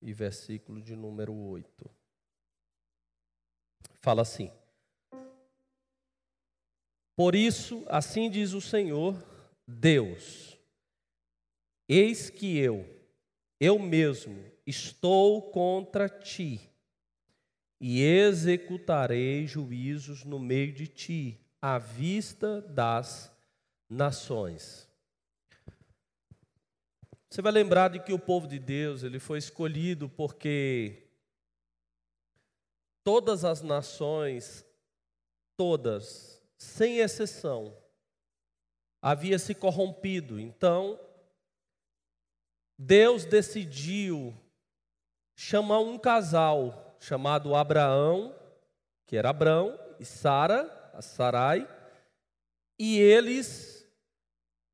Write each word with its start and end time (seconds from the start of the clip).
e 0.00 0.12
versículo 0.12 0.80
de 0.80 0.96
número 0.96 1.34
8. 1.34 1.90
Fala 4.00 4.22
assim: 4.22 4.50
Por 7.14 7.34
isso, 7.34 7.84
assim 7.88 8.30
diz 8.30 8.52
o 8.52 8.60
Senhor 8.60 9.22
Deus: 9.66 10.58
Eis 11.88 12.30
que 12.30 12.58
eu, 12.58 12.86
eu 13.58 13.78
mesmo, 13.78 14.42
estou 14.66 15.50
contra 15.50 16.08
ti, 16.08 16.60
e 17.80 18.02
executarei 18.02 19.46
juízos 19.46 20.24
no 20.24 20.38
meio 20.38 20.72
de 20.72 20.86
ti, 20.86 21.40
à 21.60 21.78
vista 21.78 22.60
das 22.62 23.30
nações. 23.88 24.89
Você 27.30 27.40
vai 27.40 27.52
lembrar 27.52 27.90
de 27.90 28.00
que 28.00 28.12
o 28.12 28.18
povo 28.18 28.48
de 28.48 28.58
Deus, 28.58 29.04
ele 29.04 29.20
foi 29.20 29.38
escolhido 29.38 30.08
porque 30.08 31.08
todas 33.04 33.44
as 33.44 33.62
nações, 33.62 34.66
todas, 35.56 36.42
sem 36.58 36.98
exceção, 36.98 37.76
havia 39.00 39.38
se 39.38 39.54
corrompido. 39.54 40.40
Então, 40.40 40.98
Deus 42.76 43.24
decidiu 43.24 44.36
chamar 45.36 45.78
um 45.78 45.96
casal 45.96 46.96
chamado 46.98 47.54
Abraão, 47.54 48.34
que 49.06 49.16
era 49.16 49.30
Abrão, 49.30 49.78
e 50.00 50.04
Sara, 50.04 50.90
a 50.92 51.00
Sarai, 51.00 51.68
e 52.76 52.98
eles 52.98 53.69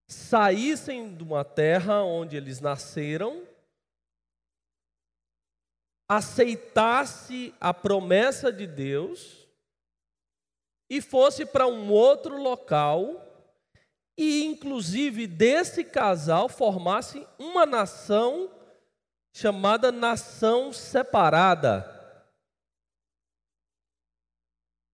saíssem 0.09 1.15
de 1.15 1.23
uma 1.23 1.45
terra 1.45 2.03
onde 2.03 2.37
eles 2.37 2.61
nasceram, 2.61 3.47
aceitasse 6.09 7.53
a 7.61 7.75
promessa 7.75 8.53
de 8.53 8.67
Deus 8.67 9.47
e 10.89 11.01
fosse 11.01 11.45
para 11.45 11.67
um 11.67 11.91
outro 11.91 12.41
local 12.41 13.23
e 14.17 14.45
inclusive 14.45 15.27
desse 15.27 15.85
casal 15.85 16.49
formasse 16.49 17.27
uma 17.39 17.67
nação 17.67 18.51
chamada 19.35 19.93
nação 19.93 20.73
separada. 20.73 21.96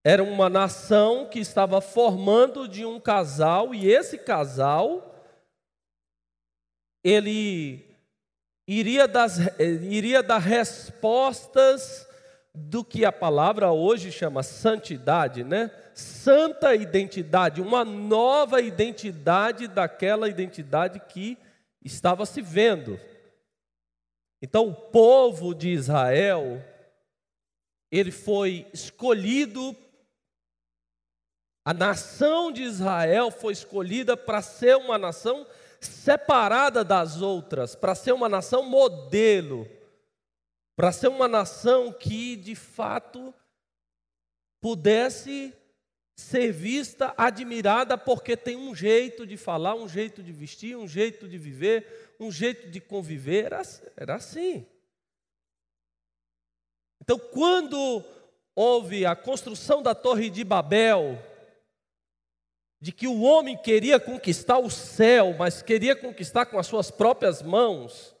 Era 0.03 0.21
uma 0.21 0.49
nação 0.49 1.29
que 1.29 1.39
estava 1.39 1.79
formando 1.79 2.67
de 2.67 2.85
um 2.85 2.99
casal 2.99 3.73
e 3.73 3.89
esse 3.89 4.17
casal 4.17 5.09
ele 7.03 7.85
iria, 8.67 9.07
das, 9.07 9.37
iria 9.59 10.21
dar 10.21 10.39
respostas 10.39 12.05
do 12.53 12.83
que 12.83 13.05
a 13.05 13.11
palavra 13.11 13.71
hoje 13.71 14.11
chama 14.11 14.43
santidade, 14.43 15.43
né? 15.43 15.71
Santa 15.93 16.75
identidade, 16.75 17.61
uma 17.61 17.85
nova 17.85 18.61
identidade 18.61 19.67
daquela 19.67 20.27
identidade 20.27 20.99
que 20.99 21.37
estava 21.83 22.25
se 22.25 22.41
vendo. 22.41 22.99
Então, 24.41 24.67
o 24.67 24.73
povo 24.73 25.53
de 25.53 25.69
Israel, 25.69 26.61
ele 27.91 28.11
foi 28.11 28.67
escolhido 28.73 29.75
a 31.65 31.73
nação 31.73 32.51
de 32.51 32.63
Israel 32.63 33.31
foi 33.31 33.53
escolhida 33.53 34.17
para 34.17 34.41
ser 34.41 34.75
uma 34.75 34.97
nação 34.97 35.47
separada 35.79 36.83
das 36.83 37.21
outras, 37.21 37.75
para 37.75 37.95
ser 37.95 38.11
uma 38.11 38.27
nação 38.27 38.63
modelo, 38.63 39.67
para 40.75 40.91
ser 40.91 41.07
uma 41.07 41.27
nação 41.27 41.91
que 41.91 42.35
de 42.35 42.55
fato 42.55 43.33
pudesse 44.61 45.53
ser 46.15 46.51
vista, 46.51 47.13
admirada, 47.17 47.97
porque 47.97 48.37
tem 48.37 48.55
um 48.55 48.75
jeito 48.75 49.25
de 49.25 49.35
falar, 49.35 49.75
um 49.75 49.87
jeito 49.87 50.21
de 50.21 50.31
vestir, 50.31 50.75
um 50.75 50.87
jeito 50.87 51.27
de 51.27 51.37
viver, 51.37 52.15
um 52.19 52.31
jeito 52.31 52.69
de 52.69 52.79
conviver. 52.79 53.45
Era, 53.45 53.61
era 53.97 54.15
assim. 54.15 54.65
Então, 57.01 57.19
quando 57.19 58.03
houve 58.55 59.05
a 59.05 59.15
construção 59.15 59.81
da 59.81 59.95
Torre 59.95 60.29
de 60.29 60.43
Babel, 60.43 61.19
de 62.83 62.91
que 62.91 63.07
o 63.07 63.21
homem 63.21 63.55
queria 63.55 63.97
conquistar 63.97 64.57
o 64.57 64.69
céu, 64.69 65.33
mas 65.39 65.61
queria 65.61 65.95
conquistar 65.95 66.47
com 66.47 66.59
as 66.59 66.67
suas 66.67 66.91
próprias 66.91 67.41
mãos, 67.41 68.13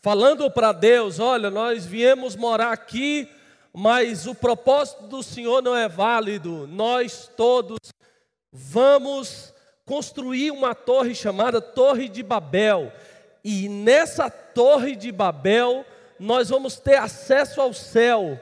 falando 0.00 0.48
para 0.48 0.70
Deus: 0.70 1.18
olha, 1.18 1.50
nós 1.50 1.84
viemos 1.84 2.36
morar 2.36 2.70
aqui, 2.70 3.28
mas 3.72 4.28
o 4.28 4.34
propósito 4.36 5.08
do 5.08 5.24
Senhor 5.24 5.60
não 5.60 5.74
é 5.74 5.88
válido, 5.88 6.68
nós 6.68 7.28
todos 7.36 7.80
vamos 8.52 9.52
construir 9.84 10.52
uma 10.52 10.72
torre 10.72 11.12
chamada 11.12 11.60
Torre 11.60 12.08
de 12.08 12.22
Babel, 12.22 12.92
e 13.42 13.68
nessa 13.68 14.30
Torre 14.30 14.94
de 14.94 15.10
Babel 15.10 15.84
nós 16.16 16.48
vamos 16.48 16.78
ter 16.78 16.94
acesso 16.94 17.60
ao 17.60 17.74
céu. 17.74 18.38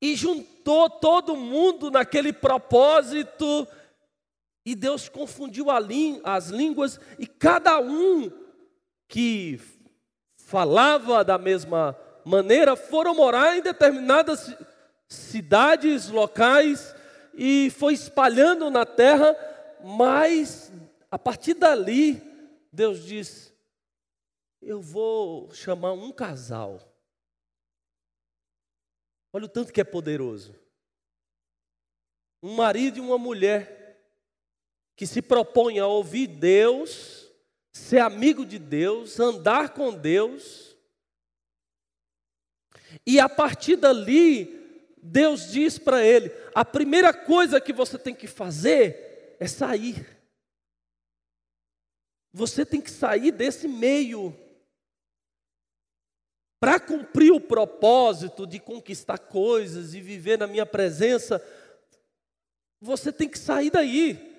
E 0.00 0.14
juntar 0.14 0.53
juntou 0.64 0.88
todo 0.88 1.36
mundo 1.36 1.90
naquele 1.90 2.32
propósito, 2.32 3.68
e 4.64 4.74
Deus 4.74 5.10
confundiu 5.10 5.66
as 5.70 6.48
línguas, 6.48 6.98
e 7.18 7.26
cada 7.26 7.78
um 7.78 8.32
que 9.06 9.60
falava 10.38 11.22
da 11.22 11.36
mesma 11.36 11.94
maneira 12.24 12.74
foram 12.74 13.14
morar 13.14 13.58
em 13.58 13.60
determinadas 13.60 14.56
cidades, 15.06 16.08
locais, 16.08 16.96
e 17.34 17.70
foi 17.70 17.92
espalhando 17.92 18.70
na 18.70 18.86
terra, 18.86 19.36
mas 19.84 20.72
a 21.10 21.18
partir 21.18 21.54
dali, 21.54 22.22
Deus 22.72 23.04
diz: 23.04 23.52
Eu 24.62 24.80
vou 24.80 25.52
chamar 25.52 25.92
um 25.92 26.10
casal 26.10 26.80
Olha 29.34 29.46
o 29.46 29.48
tanto 29.48 29.72
que 29.72 29.80
é 29.80 29.84
poderoso. 29.84 30.54
Um 32.40 32.54
marido 32.54 32.98
e 32.98 33.00
uma 33.00 33.18
mulher 33.18 34.00
que 34.94 35.08
se 35.08 35.20
propõem 35.20 35.80
a 35.80 35.88
ouvir 35.88 36.28
Deus, 36.28 37.28
ser 37.72 37.98
amigo 37.98 38.46
de 38.46 38.60
Deus, 38.60 39.18
andar 39.18 39.70
com 39.70 39.92
Deus. 39.92 40.76
E 43.04 43.18
a 43.18 43.28
partir 43.28 43.74
dali, 43.74 44.94
Deus 45.02 45.50
diz 45.50 45.80
para 45.80 46.00
ele: 46.00 46.30
a 46.54 46.64
primeira 46.64 47.12
coisa 47.12 47.60
que 47.60 47.72
você 47.72 47.98
tem 47.98 48.14
que 48.14 48.28
fazer 48.28 49.36
é 49.40 49.48
sair. 49.48 50.16
Você 52.32 52.64
tem 52.64 52.80
que 52.80 52.90
sair 52.90 53.32
desse 53.32 53.66
meio 53.66 54.43
para 56.60 56.80
cumprir 56.80 57.32
o 57.32 57.40
propósito 57.40 58.46
de 58.46 58.58
conquistar 58.58 59.18
coisas 59.18 59.94
e 59.94 60.00
viver 60.00 60.38
na 60.38 60.46
minha 60.46 60.64
presença, 60.64 61.42
você 62.80 63.12
tem 63.12 63.28
que 63.28 63.38
sair 63.38 63.70
daí. 63.70 64.34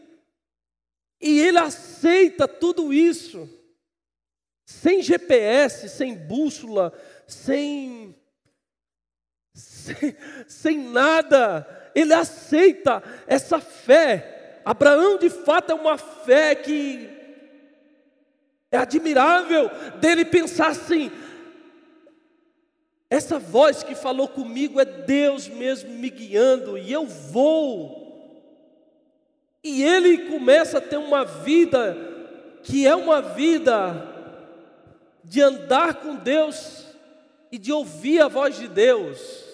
E 1.21 1.39
ele 1.39 1.57
aceita 1.57 2.47
tudo 2.47 2.93
isso, 2.93 3.49
sem 4.65 5.01
GPS, 5.01 5.89
sem 5.89 6.15
bússola, 6.15 6.93
sem, 7.27 8.15
sem, 9.53 10.15
sem 10.47 10.77
nada. 10.77 11.91
Ele 11.95 12.13
aceita 12.13 13.01
essa 13.27 13.59
fé. 13.59 14.61
Abraão, 14.65 15.17
de 15.17 15.29
fato, 15.29 15.71
é 15.71 15.75
uma 15.75 15.97
fé 15.97 16.55
que 16.55 17.09
é 18.71 18.77
admirável 18.77 19.69
dele 19.99 20.25
pensar 20.25 20.67
assim: 20.67 21.11
essa 23.15 23.39
voz 23.39 23.81
que 23.81 23.95
falou 23.95 24.27
comigo 24.27 24.79
é 24.79 24.83
Deus 24.83 25.47
mesmo 25.47 25.89
me 25.89 26.09
guiando 26.09 26.77
e 26.77 26.91
eu 26.91 27.05
vou. 27.05 28.03
E 29.63 29.81
ele 29.83 30.29
começa 30.29 30.79
a 30.79 30.81
ter 30.81 30.97
uma 30.97 31.23
vida 31.23 31.97
que 32.61 32.85
é 32.85 32.93
uma 32.93 33.21
vida 33.21 34.13
de 35.23 35.41
andar 35.41 35.95
com 35.95 36.15
Deus 36.15 36.87
e 37.51 37.57
de 37.57 37.71
ouvir 37.71 38.21
a 38.21 38.27
voz 38.27 38.57
de 38.57 38.67
Deus. 38.67 39.45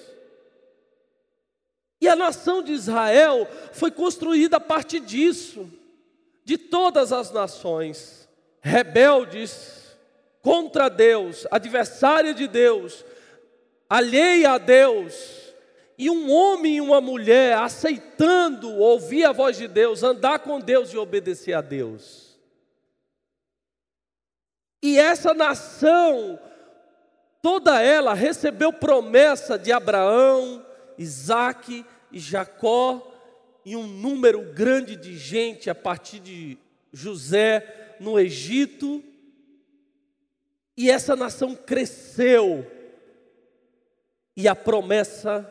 E 2.01 2.07
a 2.07 2.15
nação 2.15 2.63
de 2.63 2.73
Israel 2.73 3.47
foi 3.73 3.91
construída 3.91 4.57
a 4.57 4.59
partir 4.59 5.01
disso, 5.01 5.69
de 6.43 6.57
todas 6.57 7.13
as 7.13 7.31
nações, 7.31 8.27
rebeldes 8.59 9.95
contra 10.41 10.89
Deus, 10.89 11.45
adversária 11.51 12.33
de 12.33 12.47
Deus, 12.47 13.05
alheia 13.91 14.51
a 14.51 14.57
Deus, 14.57 15.53
e 15.97 16.09
um 16.09 16.31
homem 16.31 16.77
e 16.77 16.81
uma 16.81 17.01
mulher 17.01 17.57
aceitando 17.57 18.73
ouvir 18.77 19.25
a 19.25 19.33
voz 19.33 19.57
de 19.57 19.67
Deus, 19.67 20.01
andar 20.01 20.39
com 20.39 20.61
Deus 20.61 20.93
e 20.93 20.97
obedecer 20.97 21.51
a 21.51 21.59
Deus. 21.59 22.39
E 24.81 24.97
essa 24.97 25.33
nação, 25.33 26.39
toda 27.41 27.81
ela 27.81 28.13
recebeu 28.13 28.71
promessa 28.71 29.59
de 29.59 29.73
Abraão, 29.73 30.65
Isaac 30.97 31.85
e 32.13 32.17
Jacó, 32.17 33.05
e 33.65 33.75
um 33.75 33.85
número 33.85 34.53
grande 34.53 34.95
de 34.95 35.17
gente 35.17 35.69
a 35.69 35.75
partir 35.75 36.21
de 36.21 36.57
José 36.93 37.97
no 37.99 38.17
Egito. 38.17 39.03
E 40.77 40.89
essa 40.89 41.13
nação 41.13 41.53
cresceu, 41.53 42.65
e 44.35 44.47
a 44.47 44.55
promessa 44.55 45.49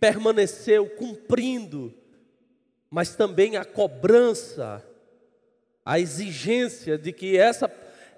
permaneceu 0.00 0.88
cumprindo, 0.90 1.94
mas 2.90 3.14
também 3.14 3.56
a 3.56 3.64
cobrança, 3.64 4.84
a 5.84 5.98
exigência 5.98 6.98
de 6.98 7.12
que 7.12 7.36
essa, 7.36 7.70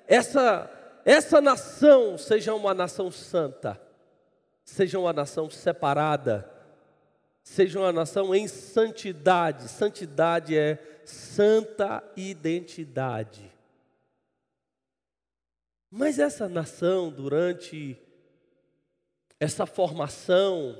essa, 0.07 1.01
essa 1.05 1.41
nação 1.41 2.19
seja 2.19 2.55
uma 2.55 2.75
nação 2.75 3.11
santa, 3.11 3.81
seja 4.65 4.99
uma 4.99 5.13
nação 5.13 5.51
separada, 5.51 6.51
seja 7.43 7.79
uma 7.79 7.93
nação 7.93 8.35
em 8.35 8.47
santidade. 8.49 9.69
Santidade 9.69 10.57
é 10.57 10.79
santa 11.05 12.03
identidade. 12.17 13.51
Mas 15.91 16.21
essa 16.21 16.49
nação, 16.49 17.11
durante 17.11 17.99
essa 19.41 19.65
formação, 19.65 20.79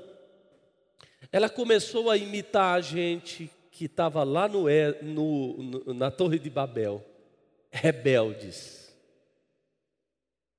ela 1.31 1.49
começou 1.49 2.11
a 2.11 2.15
imitar 2.15 2.75
a 2.75 2.81
gente 2.81 3.49
que 3.71 3.85
estava 3.85 4.23
lá 4.23 4.47
no, 4.47 4.67
no, 5.01 5.93
na 5.95 6.11
Torre 6.11 6.37
de 6.37 6.51
Babel, 6.51 7.03
rebeldes. 7.71 8.95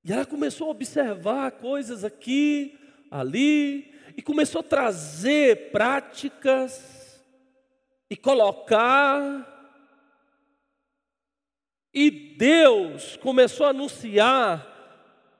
E 0.03 0.11
ela 0.11 0.25
começou 0.25 0.67
a 0.67 0.71
observar 0.71 1.51
coisas 1.51 2.03
aqui, 2.03 2.77
ali, 3.09 3.93
e 4.17 4.21
começou 4.21 4.59
a 4.59 4.63
trazer 4.63 5.71
práticas 5.71 7.23
e 8.09 8.17
colocar. 8.17 9.49
E 11.93 12.11
Deus 12.11 13.15
começou 13.15 13.65
a 13.65 13.69
anunciar 13.69 14.69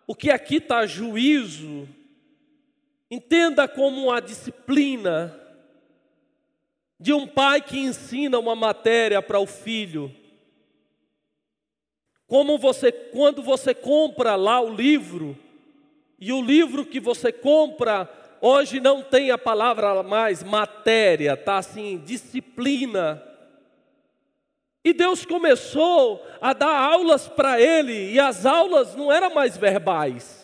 o 0.07 0.15
que 0.15 0.31
aqui 0.31 0.57
está 0.57 0.85
juízo, 0.85 1.89
Entenda 3.13 3.67
como 3.67 4.11
a 4.11 4.19
disciplina 4.19 5.39
de 6.99 7.13
um 7.13 7.27
pai 7.27 7.61
que 7.61 7.77
ensina 7.77 8.39
uma 8.39 8.55
matéria 8.55 9.21
para 9.21 9.37
o 9.37 9.45
filho. 9.45 10.11
Como 12.25 12.57
você, 12.57 12.91
quando 12.91 13.43
você 13.43 13.71
compra 13.75 14.35
lá 14.35 14.59
o 14.59 14.73
livro, 14.73 15.37
e 16.19 16.33
o 16.33 16.41
livro 16.41 16.83
que 16.83 16.99
você 16.99 17.31
compra 17.31 18.11
hoje 18.41 18.79
não 18.79 19.03
tem 19.03 19.29
a 19.29 19.37
palavra 19.37 20.01
mais 20.01 20.41
matéria, 20.41 21.37
tá 21.37 21.59
assim, 21.59 22.01
disciplina. 22.03 23.23
E 24.83 24.91
Deus 24.91 25.23
começou 25.23 26.25
a 26.41 26.51
dar 26.51 26.75
aulas 26.75 27.27
para 27.27 27.61
ele, 27.61 28.11
e 28.11 28.19
as 28.19 28.43
aulas 28.43 28.95
não 28.95 29.11
eram 29.11 29.35
mais 29.35 29.55
verbais. 29.55 30.42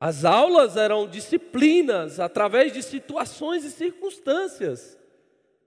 As 0.00 0.24
aulas 0.24 0.76
eram 0.76 1.08
disciplinas 1.08 2.20
através 2.20 2.72
de 2.72 2.82
situações 2.82 3.64
e 3.64 3.70
circunstâncias. 3.70 4.96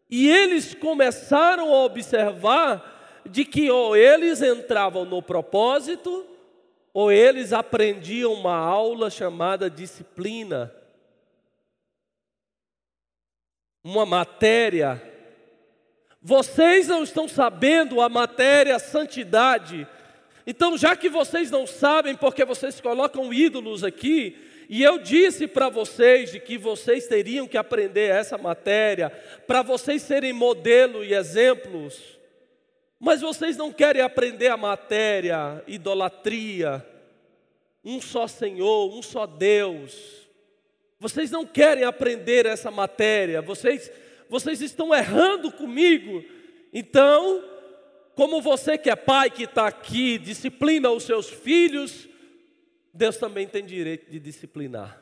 E 0.09 0.29
eles 0.29 0.73
começaram 0.73 1.73
a 1.73 1.83
observar 1.83 3.21
de 3.29 3.43
que 3.43 3.69
ou 3.69 3.95
eles 3.95 4.41
entravam 4.41 5.05
no 5.05 5.21
propósito, 5.21 6.25
ou 6.93 7.11
eles 7.11 7.53
aprendiam 7.53 8.33
uma 8.33 8.55
aula 8.55 9.09
chamada 9.09 9.69
disciplina. 9.69 10.73
Uma 13.83 14.05
matéria. 14.05 15.01
Vocês 16.21 16.87
não 16.87 17.03
estão 17.03 17.27
sabendo 17.27 17.99
a 17.99 18.07
matéria 18.07 18.79
santidade 18.79 19.87
então, 20.45 20.77
já 20.77 20.95
que 20.95 21.09
vocês 21.09 21.51
não 21.51 21.67
sabem 21.67 22.15
porque 22.15 22.43
vocês 22.43 22.81
colocam 22.81 23.33
ídolos 23.33 23.83
aqui, 23.83 24.37
e 24.67 24.83
eu 24.83 24.97
disse 24.99 25.47
para 25.47 25.67
vocês 25.67 26.31
de 26.31 26.39
que 26.39 26.57
vocês 26.57 27.05
teriam 27.05 27.47
que 27.47 27.57
aprender 27.57 28.09
essa 28.09 28.37
matéria 28.37 29.09
para 29.45 29.61
vocês 29.61 30.01
serem 30.01 30.31
modelo 30.31 31.03
e 31.03 31.13
exemplos, 31.13 32.17
mas 32.97 33.19
vocês 33.19 33.57
não 33.57 33.71
querem 33.71 34.01
aprender 34.01 34.47
a 34.47 34.55
matéria, 34.55 35.61
idolatria, 35.67 36.85
um 37.83 37.99
só 37.99 38.27
Senhor, 38.27 38.93
um 38.93 39.01
só 39.01 39.25
Deus. 39.25 40.27
Vocês 40.99 41.31
não 41.31 41.45
querem 41.45 41.83
aprender 41.83 42.45
essa 42.45 42.71
matéria, 42.71 43.41
vocês, 43.41 43.91
vocês 44.29 44.61
estão 44.61 44.93
errando 44.93 45.51
comigo. 45.51 46.23
Então, 46.71 47.43
como 48.15 48.41
você 48.41 48.77
que 48.77 48.89
é 48.89 48.95
pai 48.95 49.29
que 49.29 49.43
está 49.43 49.67
aqui, 49.67 50.17
disciplina 50.17 50.89
os 50.89 51.03
seus 51.03 51.29
filhos, 51.29 52.07
Deus 52.93 53.17
também 53.17 53.47
tem 53.47 53.65
direito 53.65 54.11
de 54.11 54.19
disciplinar. 54.19 55.01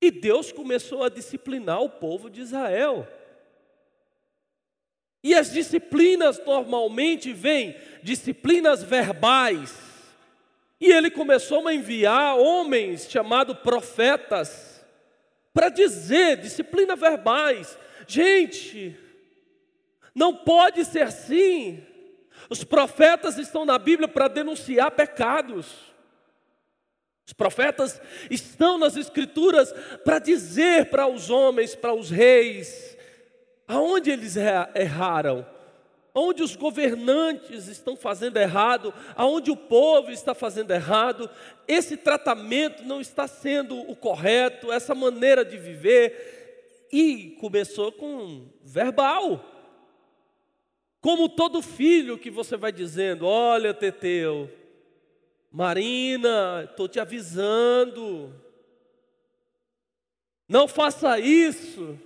E 0.00 0.10
Deus 0.10 0.52
começou 0.52 1.02
a 1.02 1.08
disciplinar 1.08 1.80
o 1.80 1.88
povo 1.88 2.28
de 2.28 2.40
Israel. 2.40 3.08
E 5.22 5.34
as 5.34 5.52
disciplinas 5.52 6.40
normalmente 6.44 7.32
vêm 7.32 7.76
disciplinas 8.02 8.82
verbais. 8.82 9.76
E 10.80 10.92
ele 10.92 11.10
começou 11.10 11.66
a 11.66 11.74
enviar 11.74 12.36
homens 12.36 13.10
chamados 13.10 13.58
profetas 13.58 14.84
para 15.52 15.68
dizer 15.68 16.36
disciplina 16.36 16.94
verbais. 16.94 17.78
Gente, 18.06 18.96
não 20.16 20.34
pode 20.34 20.82
ser 20.86 21.02
assim. 21.02 21.84
Os 22.48 22.64
profetas 22.64 23.36
estão 23.36 23.66
na 23.66 23.78
Bíblia 23.78 24.08
para 24.08 24.28
denunciar 24.28 24.90
pecados. 24.92 25.66
Os 27.26 27.34
profetas 27.34 28.00
estão 28.30 28.78
nas 28.78 28.96
Escrituras 28.96 29.74
para 30.04 30.18
dizer 30.18 30.88
para 30.88 31.06
os 31.06 31.28
homens, 31.28 31.74
para 31.74 31.92
os 31.92 32.08
reis, 32.08 32.96
aonde 33.68 34.10
eles 34.10 34.36
erraram, 34.74 35.44
aonde 36.14 36.42
os 36.42 36.56
governantes 36.56 37.66
estão 37.66 37.94
fazendo 37.94 38.38
errado, 38.38 38.94
aonde 39.14 39.50
o 39.50 39.56
povo 39.56 40.10
está 40.10 40.34
fazendo 40.34 40.70
errado, 40.70 41.28
esse 41.68 41.94
tratamento 41.94 42.84
não 42.84 43.02
está 43.02 43.28
sendo 43.28 43.78
o 43.78 43.94
correto, 43.94 44.72
essa 44.72 44.94
maneira 44.94 45.44
de 45.44 45.58
viver. 45.58 46.88
E 46.90 47.36
começou 47.40 47.92
com 47.92 48.46
verbal. 48.62 49.55
Como 51.00 51.28
todo 51.28 51.62
filho 51.62 52.18
que 52.18 52.30
você 52.30 52.56
vai 52.56 52.72
dizendo: 52.72 53.26
Olha, 53.26 53.72
Teteu, 53.72 54.50
Marina, 55.50 56.64
estou 56.68 56.88
te 56.88 56.98
avisando, 56.98 58.34
não 60.48 60.68
faça 60.68 61.18
isso. 61.18 61.98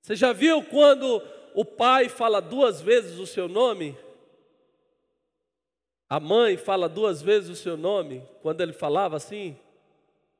Você 0.00 0.14
já 0.14 0.32
viu 0.32 0.62
quando 0.62 1.22
o 1.54 1.64
pai 1.64 2.08
fala 2.08 2.40
duas 2.40 2.80
vezes 2.80 3.18
o 3.18 3.26
seu 3.26 3.48
nome? 3.48 3.96
A 6.08 6.20
mãe 6.20 6.56
fala 6.56 6.88
duas 6.88 7.22
vezes 7.22 7.50
o 7.50 7.56
seu 7.56 7.76
nome, 7.76 8.22
quando 8.42 8.60
ele 8.60 8.72
falava 8.72 9.16
assim: 9.16 9.56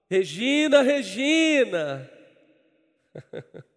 Regina, 0.09 0.83
Regina. 0.83 2.11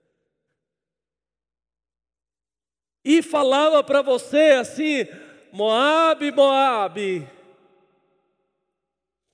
e 3.07 3.21
falava 3.21 3.81
para 3.81 4.01
você 4.01 4.57
assim: 4.59 5.07
Moabe, 5.53 6.29
Moabe. 6.29 7.25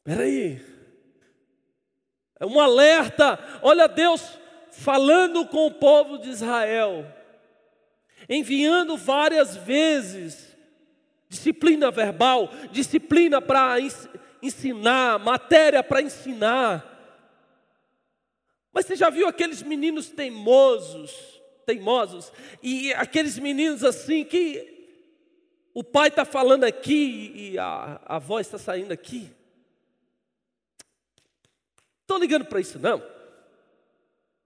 Peraí, 0.03 0.61
é 2.39 2.45
um 2.45 2.59
alerta. 2.59 3.39
Olha 3.63 3.87
Deus 3.87 4.37
falando 4.71 5.47
com 5.47 5.65
o 5.65 5.73
povo 5.73 6.19
de 6.19 6.29
Israel, 6.29 7.03
enviando 8.29 8.95
várias 8.95 9.55
vezes 9.57 10.55
disciplina 11.27 11.89
verbal, 11.89 12.51
disciplina 12.71 13.41
para 13.41 13.77
ensinar, 14.39 15.17
matéria 15.17 15.81
para 15.81 15.99
ensinar. 15.99 16.91
Mas 18.71 18.85
você 18.85 18.95
já 18.95 19.09
viu 19.09 19.27
aqueles 19.27 19.63
meninos 19.63 20.09
teimosos? 20.09 21.41
Teimosos, 21.65 22.31
e 22.61 22.93
aqueles 22.93 23.37
meninos 23.39 23.83
assim 23.83 24.23
que 24.23 24.71
o 25.73 25.83
pai 25.83 26.09
está 26.09 26.23
falando 26.23 26.63
aqui 26.63 27.31
e 27.35 27.57
a, 27.57 27.99
a 28.05 28.19
voz 28.19 28.45
está 28.45 28.57
saindo 28.57 28.91
aqui. 28.91 29.29
Estou 32.01 32.17
ligando 32.17 32.45
para 32.45 32.59
isso, 32.59 32.77
não. 32.77 33.01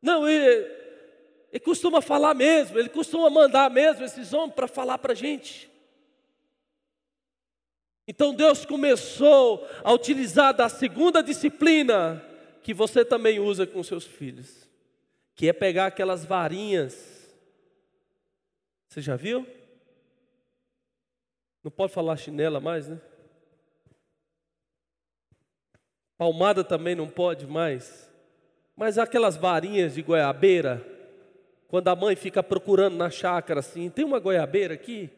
Não, 0.01 0.27
ele, 0.27 0.71
ele 1.51 1.59
costuma 1.59 2.01
falar 2.01 2.33
mesmo, 2.33 2.79
ele 2.79 2.89
costuma 2.89 3.29
mandar 3.29 3.69
mesmo 3.69 4.05
esses 4.05 4.31
homens 4.31 4.53
para 4.53 4.67
falar 4.67 4.97
para 4.99 5.13
a 5.13 5.15
gente. 5.15 5.69
Então 8.07 8.33
Deus 8.33 8.65
começou 8.65 9.67
a 9.83 9.91
utilizar 9.91 10.53
da 10.53 10.69
segunda 10.69 11.21
disciplina 11.21 12.23
que 12.63 12.73
você 12.73 13.03
também 13.03 13.39
usa 13.39 13.67
com 13.67 13.83
seus 13.83 14.05
filhos, 14.05 14.66
que 15.37 15.47
é 15.47 15.53
pegar 15.53 15.85
aquelas 15.85 16.25
varinhas. 16.25 17.31
Você 18.89 18.99
já 18.99 19.15
viu? 19.15 19.47
Não 21.63 21.69
pode 21.69 21.93
falar 21.93 22.17
chinela 22.17 22.59
mais, 22.59 22.87
né? 22.87 22.99
Palmada 26.17 26.63
também 26.63 26.95
não 26.95 27.07
pode 27.07 27.45
mais. 27.45 28.11
Mas 28.75 28.97
aquelas 28.97 29.37
varinhas 29.37 29.93
de 29.93 30.01
goiabeira, 30.01 30.83
quando 31.67 31.87
a 31.89 31.95
mãe 31.95 32.15
fica 32.15 32.41
procurando 32.41 32.97
na 32.97 33.11
chácara 33.11 33.59
assim, 33.59 33.91
tem 33.91 34.03
uma 34.03 34.19
goiabeira 34.19 34.73
aqui? 34.73 35.11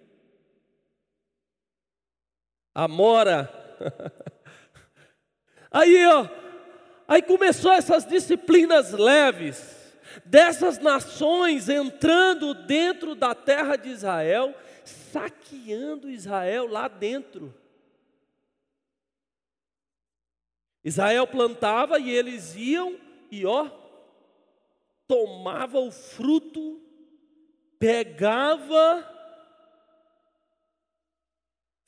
Amora. 2.75 3.49
Aí, 5.71 6.03
ó, 6.07 6.27
aí 7.07 7.21
começou 7.21 7.71
essas 7.71 8.03
disciplinas 8.03 8.91
leves, 8.91 9.78
dessas 10.25 10.79
nações 10.79 11.69
entrando 11.69 12.53
dentro 12.53 13.15
da 13.15 13.33
terra 13.35 13.75
de 13.75 13.89
Israel, 13.89 14.55
saqueando 14.83 16.09
Israel 16.09 16.67
lá 16.67 16.87
dentro. 16.87 17.53
Israel 20.83 21.27
plantava 21.27 21.99
e 21.99 22.09
eles 22.09 22.55
iam 22.55 22.97
e 23.29 23.45
ó, 23.45 23.69
tomava 25.07 25.79
o 25.79 25.91
fruto, 25.91 26.81
pegava 27.77 29.17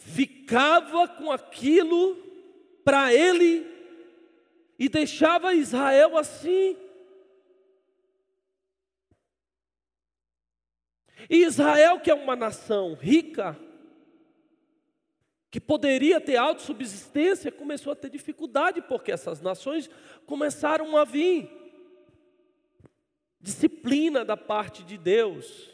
ficava 0.01 1.07
com 1.07 1.31
aquilo 1.31 2.15
para 2.83 3.13
ele 3.13 3.65
e 4.77 4.89
deixava 4.89 5.53
Israel 5.53 6.17
assim. 6.17 6.75
E 11.29 11.43
Israel, 11.43 11.99
que 11.99 12.09
é 12.09 12.13
uma 12.13 12.35
nação 12.35 12.93
rica, 12.93 13.57
que 15.49 15.59
poderia 15.59 16.21
ter 16.21 16.37
autossubsistência, 16.37 17.51
começou 17.51 17.91
a 17.91 17.95
ter 17.95 18.09
dificuldade, 18.09 18.81
porque 18.81 19.11
essas 19.11 19.41
nações 19.41 19.89
começaram 20.25 20.95
a 20.95 21.03
vir. 21.03 21.51
Disciplina 23.39 24.23
da 24.23 24.37
parte 24.37 24.83
de 24.83 24.97
Deus. 24.97 25.69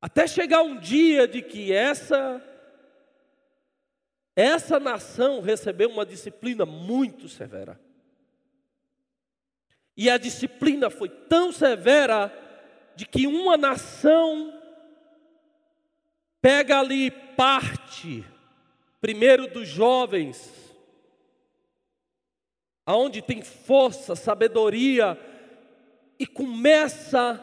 Até 0.00 0.26
chegar 0.26 0.62
um 0.62 0.78
dia 0.78 1.28
de 1.28 1.42
que 1.42 1.72
essa 1.72 2.44
essa 4.34 4.78
nação 4.78 5.40
recebeu 5.40 5.90
uma 5.90 6.06
disciplina 6.06 6.64
muito 6.64 7.28
severa. 7.28 7.78
E 9.96 10.08
a 10.08 10.16
disciplina 10.16 10.88
foi 10.88 11.08
tão 11.08 11.50
severa 11.50 12.32
de 12.98 13.06
que 13.06 13.28
uma 13.28 13.56
nação 13.56 14.52
pega 16.42 16.80
ali 16.80 17.12
parte, 17.12 18.24
primeiro 19.00 19.46
dos 19.46 19.68
jovens, 19.68 20.52
aonde 22.84 23.22
tem 23.22 23.40
força, 23.40 24.16
sabedoria, 24.16 25.16
e 26.18 26.26
começa 26.26 27.40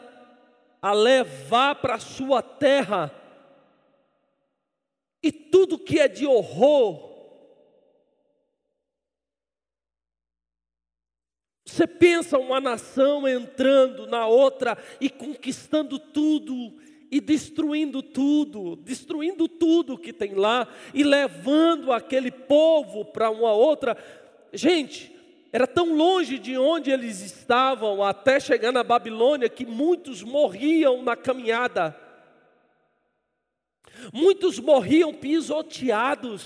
a 0.82 0.92
levar 0.92 1.76
para 1.76 1.94
a 1.94 2.00
sua 2.00 2.42
terra, 2.42 3.10
e 5.22 5.32
tudo 5.32 5.78
que 5.78 5.98
é 5.98 6.06
de 6.06 6.26
horror, 6.26 7.05
Você 11.66 11.84
pensa 11.84 12.38
uma 12.38 12.60
nação 12.60 13.26
entrando 13.26 14.06
na 14.06 14.24
outra 14.24 14.78
e 15.00 15.10
conquistando 15.10 15.98
tudo 15.98 16.72
e 17.10 17.20
destruindo 17.20 18.02
tudo, 18.02 18.76
destruindo 18.76 19.48
tudo 19.48 19.98
que 19.98 20.12
tem 20.12 20.34
lá 20.34 20.68
e 20.94 21.02
levando 21.02 21.92
aquele 21.92 22.30
povo 22.30 23.04
para 23.04 23.30
uma 23.30 23.52
outra. 23.52 23.96
Gente, 24.52 25.12
era 25.52 25.66
tão 25.66 25.92
longe 25.92 26.38
de 26.38 26.56
onde 26.56 26.92
eles 26.92 27.20
estavam 27.20 28.02
até 28.02 28.38
chegar 28.38 28.70
na 28.70 28.84
Babilônia 28.84 29.48
que 29.48 29.66
muitos 29.66 30.22
morriam 30.22 31.02
na 31.02 31.16
caminhada. 31.16 31.98
Muitos 34.12 34.60
morriam 34.60 35.12
pisoteados. 35.12 36.44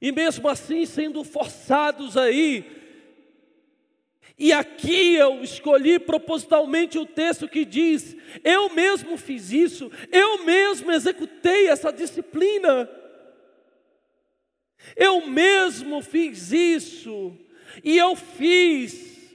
E 0.00 0.10
mesmo 0.10 0.48
assim 0.48 0.84
sendo 0.84 1.22
forçados 1.22 2.16
aí. 2.16 2.81
E 4.42 4.52
aqui 4.52 5.14
eu 5.14 5.40
escolhi 5.44 6.00
propositalmente 6.00 6.98
o 6.98 7.06
texto 7.06 7.46
que 7.48 7.64
diz: 7.64 8.16
Eu 8.42 8.70
mesmo 8.70 9.16
fiz 9.16 9.52
isso, 9.52 9.88
eu 10.10 10.42
mesmo 10.42 10.90
executei 10.90 11.68
essa 11.68 11.92
disciplina. 11.92 12.90
Eu 14.96 15.28
mesmo 15.28 16.02
fiz 16.02 16.50
isso, 16.50 17.38
e 17.84 17.96
eu 17.96 18.16
fiz 18.16 19.32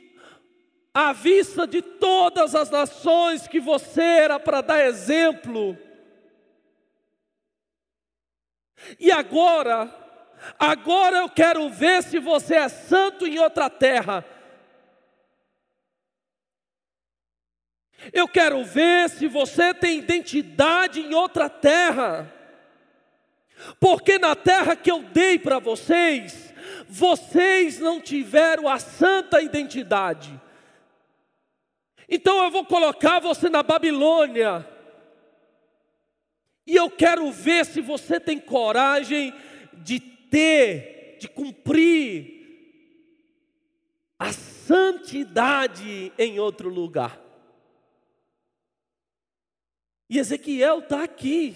à 0.94 1.14
vista 1.14 1.66
de 1.66 1.82
todas 1.82 2.54
as 2.54 2.70
nações 2.70 3.48
que 3.48 3.62
você 3.62 4.02
era 4.02 4.38
para 4.38 4.60
dar 4.60 4.86
exemplo. 4.86 5.78
E 9.00 9.10
agora, 9.10 9.90
agora 10.60 11.20
eu 11.20 11.30
quero 11.30 11.70
ver 11.70 12.04
se 12.04 12.20
você 12.20 12.56
é 12.56 12.68
santo 12.68 13.26
em 13.26 13.40
outra 13.40 13.70
terra. 13.70 14.26
Eu 18.14 18.28
quero 18.28 18.64
ver 18.64 19.10
se 19.10 19.28
você 19.28 19.74
tem 19.74 20.00
identidade 20.00 21.00
em 21.00 21.14
outra 21.14 21.50
terra. 21.50 22.34
Porque 23.80 24.18
na 24.18 24.36
terra 24.36 24.76
que 24.76 24.92
eu 24.92 25.04
dei 25.04 25.40
para 25.40 25.60
vocês, 25.60 26.54
vocês 26.88 27.80
não 27.80 28.00
tiveram 28.00 28.68
a 28.68 28.80
santa 28.80 29.42
identidade. 29.42 30.40
Então 32.10 32.44
eu 32.44 32.52
vou 32.52 32.66
colocar 32.66 33.20
você 33.20 33.50
na 33.50 33.62
Babilônia. 33.64 34.68
E 36.66 36.76
eu 36.76 36.90
quero 36.90 37.32
ver 37.32 37.66
se 37.66 37.82
você 37.82 38.20
tem 38.20 38.40
coragem 38.40 39.34
de 39.74 40.00
ter, 40.00 41.18
de 41.20 41.28
cumprir 41.28 42.38
a 44.20 44.32
santidade 44.34 46.12
em 46.18 46.40
outro 46.40 46.70
lugar. 46.70 47.27
E 50.10 50.20
Ezequiel 50.20 50.80
está 50.80 51.04
aqui. 51.04 51.56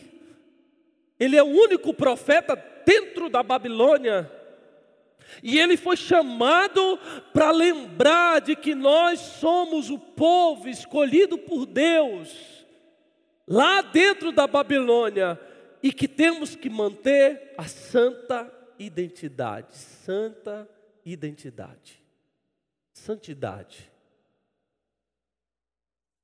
Ele 1.19 1.37
é 1.37 1.43
o 1.43 1.47
único 1.47 1.93
profeta 1.93 2.55
dentro 2.85 3.29
da 3.29 3.43
Babilônia. 3.43 4.29
E 5.41 5.59
ele 5.59 5.77
foi 5.77 5.95
chamado 5.95 6.99
para 7.31 7.51
lembrar 7.51 8.41
de 8.41 8.55
que 8.55 8.75
nós 8.75 9.19
somos 9.19 9.89
o 9.89 9.97
povo 9.97 10.67
escolhido 10.67 11.37
por 11.37 11.65
Deus, 11.65 12.65
lá 13.47 13.81
dentro 13.81 14.31
da 14.31 14.47
Babilônia, 14.47 15.39
e 15.81 15.93
que 15.93 16.07
temos 16.07 16.55
que 16.55 16.69
manter 16.69 17.53
a 17.57 17.65
santa 17.65 18.51
identidade. 18.77 19.75
Santa 19.75 20.67
identidade. 21.05 22.03
Santidade. 22.93 23.90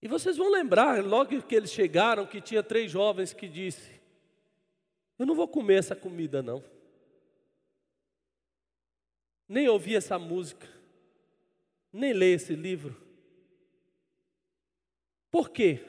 E 0.01 0.07
vocês 0.07 0.37
vão 0.37 0.49
lembrar, 0.49 1.03
logo 1.03 1.41
que 1.41 1.55
eles 1.55 1.71
chegaram, 1.71 2.25
que 2.25 2.39
tinha 2.39 2.61
três 2.61 2.91
jovens 2.91 3.33
que 3.33 3.47
disse: 3.47 3.97
eu 5.17 5.25
não 5.25 5.33
vou 5.33 5.47
comer 5.47 5.79
essa 5.79 5.95
comida, 5.95 6.43
não. 6.43 6.63
Nem 9.47 9.67
ouvir 9.67 9.95
essa 9.95 10.19
música. 10.19 10.67
Nem 11.91 12.13
ler 12.13 12.35
esse 12.35 12.53
livro. 12.53 12.95
Por 15.31 15.49
quê? 15.49 15.83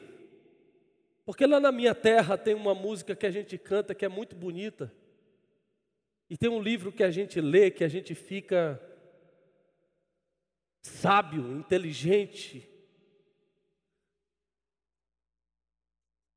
Porque 1.26 1.46
lá 1.46 1.60
na 1.60 1.70
minha 1.70 1.94
terra 1.94 2.38
tem 2.38 2.54
uma 2.54 2.74
música 2.74 3.14
que 3.14 3.26
a 3.26 3.30
gente 3.30 3.58
canta 3.58 3.94
que 3.94 4.04
é 4.04 4.08
muito 4.08 4.34
bonita. 4.34 4.92
E 6.30 6.36
tem 6.36 6.48
um 6.48 6.62
livro 6.62 6.90
que 6.90 7.02
a 7.02 7.10
gente 7.10 7.40
lê 7.40 7.70
que 7.70 7.84
a 7.84 7.88
gente 7.88 8.14
fica 8.14 8.80
sábio, 10.80 11.58
inteligente. 11.58 12.66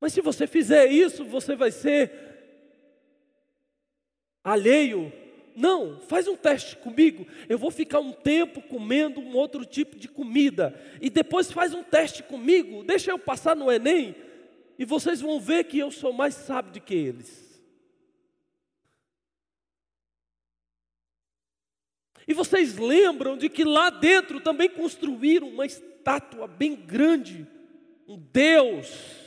Mas 0.02 0.12
se 0.12 0.20
você 0.20 0.48
fizer 0.48 0.86
isso, 0.86 1.24
você 1.24 1.54
vai 1.54 1.70
ser 1.70 2.10
alheio. 4.42 5.12
Não, 5.54 6.00
faz 6.00 6.26
um 6.26 6.34
teste 6.34 6.74
comigo. 6.74 7.24
Eu 7.48 7.56
vou 7.56 7.70
ficar 7.70 8.00
um 8.00 8.10
tempo 8.10 8.60
comendo 8.62 9.20
um 9.20 9.36
outro 9.36 9.64
tipo 9.64 9.96
de 9.96 10.08
comida. 10.08 10.74
E 11.00 11.08
depois 11.08 11.52
faz 11.52 11.72
um 11.72 11.84
teste 11.84 12.24
comigo. 12.24 12.82
Deixa 12.82 13.12
eu 13.12 13.18
passar 13.18 13.54
no 13.54 13.70
Enem. 13.70 14.16
e 14.76 14.84
vocês 14.84 15.20
vão 15.20 15.38
ver 15.38 15.66
que 15.66 15.78
eu 15.78 15.92
sou 15.92 16.12
mais 16.12 16.34
sábio 16.34 16.72
do 16.72 16.80
que 16.80 16.94
eles. 16.94 17.62
E 22.26 22.34
vocês 22.34 22.76
lembram 22.76 23.36
de 23.36 23.48
que 23.48 23.62
lá 23.62 23.88
dentro 23.88 24.40
também 24.40 24.68
construíram 24.68 25.48
uma 25.48 25.64
estátua 25.64 26.48
bem 26.48 26.74
grande, 26.74 27.46
um 28.08 28.18
Deus. 28.18 29.21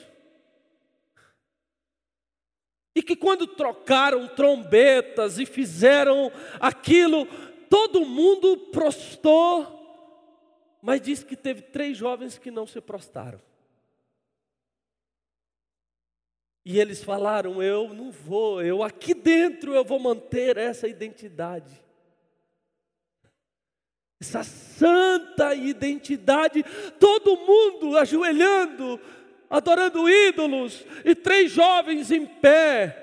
E 2.96 3.04
que 3.04 3.16
quando 3.16 3.46
trocaram 3.46 4.28
trombetas 4.28 5.38
e 5.38 5.46
fizeram 5.46 6.32
aquilo, 6.60 7.26
todo 7.70 8.06
mundo 8.06 8.58
prostou, 8.72 10.78
mas 10.82 11.02
diz 11.02 11.22
que 11.22 11.36
teve 11.36 11.62
três 11.62 11.98
jovens 11.98 12.38
que 12.38 12.50
não 12.50 12.66
se 12.66 12.80
prostaram. 12.80 13.42
E 16.64 16.80
eles 16.80 17.04
falaram: 17.04 17.62
Eu 17.62 17.94
não 17.94 18.12
vou, 18.12 18.64
eu 18.64 18.82
aqui 18.82 19.14
dentro 19.14 19.76
eu 19.76 19.84
vou 19.84 20.00
manter 20.00 20.58
essa 20.58 20.88
identidade 20.88 21.86
essa 24.26 24.44
santa 24.44 25.54
identidade, 25.54 26.66
todo 27.00 27.38
mundo 27.38 27.98
ajoelhando, 27.98 29.00
adorando 29.50 30.10
ídolos, 30.10 30.86
e 31.04 31.14
três 31.16 31.52
jovens 31.52 32.12
em 32.12 32.26
pé. 32.26 33.02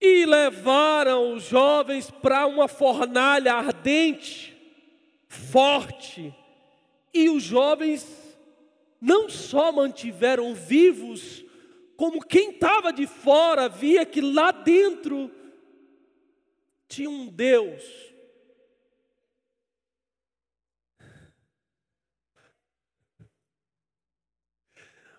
E 0.00 0.24
levaram 0.24 1.34
os 1.34 1.44
jovens 1.44 2.10
para 2.10 2.46
uma 2.46 2.68
fornalha 2.68 3.54
ardente, 3.54 4.56
forte, 5.28 6.34
e 7.12 7.28
os 7.28 7.42
jovens 7.42 8.06
não 9.00 9.28
só 9.28 9.72
mantiveram 9.72 10.54
vivos, 10.54 11.44
como 11.96 12.24
quem 12.24 12.50
estava 12.50 12.92
de 12.92 13.06
fora 13.06 13.68
via 13.68 14.06
que 14.06 14.20
lá 14.20 14.52
dentro 14.52 15.30
tinha 16.88 17.10
um 17.10 17.26
Deus. 17.26 18.07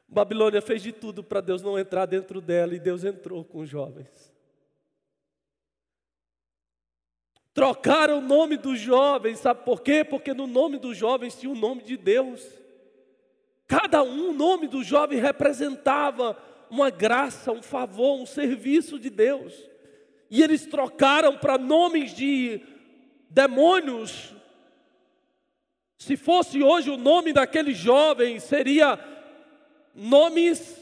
Babilônia 0.09 0.61
fez 0.61 0.81
de 0.81 0.91
tudo 0.91 1.23
para 1.23 1.41
Deus 1.41 1.61
não 1.61 1.77
entrar 1.77 2.05
dentro 2.05 2.41
dela 2.41 2.73
e 2.73 2.79
Deus 2.79 3.03
entrou 3.03 3.45
com 3.45 3.59
os 3.59 3.69
jovens. 3.69 4.33
Trocaram 7.53 8.19
o 8.19 8.21
nome 8.21 8.57
dos 8.57 8.79
jovens, 8.79 9.39
sabe 9.39 9.63
por 9.63 9.81
quê? 9.81 10.03
Porque 10.03 10.33
no 10.33 10.47
nome 10.47 10.77
dos 10.77 10.97
jovens 10.97 11.35
tinha 11.35 11.51
o 11.51 11.55
nome 11.55 11.83
de 11.83 11.97
Deus. 11.97 12.47
Cada 13.67 14.01
um, 14.01 14.29
o 14.29 14.33
nome 14.33 14.67
do 14.67 14.83
jovem 14.83 15.19
representava 15.19 16.37
uma 16.69 16.89
graça, 16.89 17.51
um 17.51 17.61
favor, 17.61 18.19
um 18.19 18.25
serviço 18.25 18.97
de 18.97 19.09
Deus 19.09 19.69
e 20.29 20.43
eles 20.43 20.65
trocaram 20.65 21.37
para 21.37 21.57
nomes 21.57 22.13
de 22.13 22.61
demônios. 23.29 24.33
Se 25.97 26.15
fosse 26.15 26.61
hoje 26.61 26.89
o 26.89 26.97
nome 26.97 27.33
daquele 27.33 27.73
jovem, 27.73 28.39
seria 28.39 28.97
nomes 29.93 30.77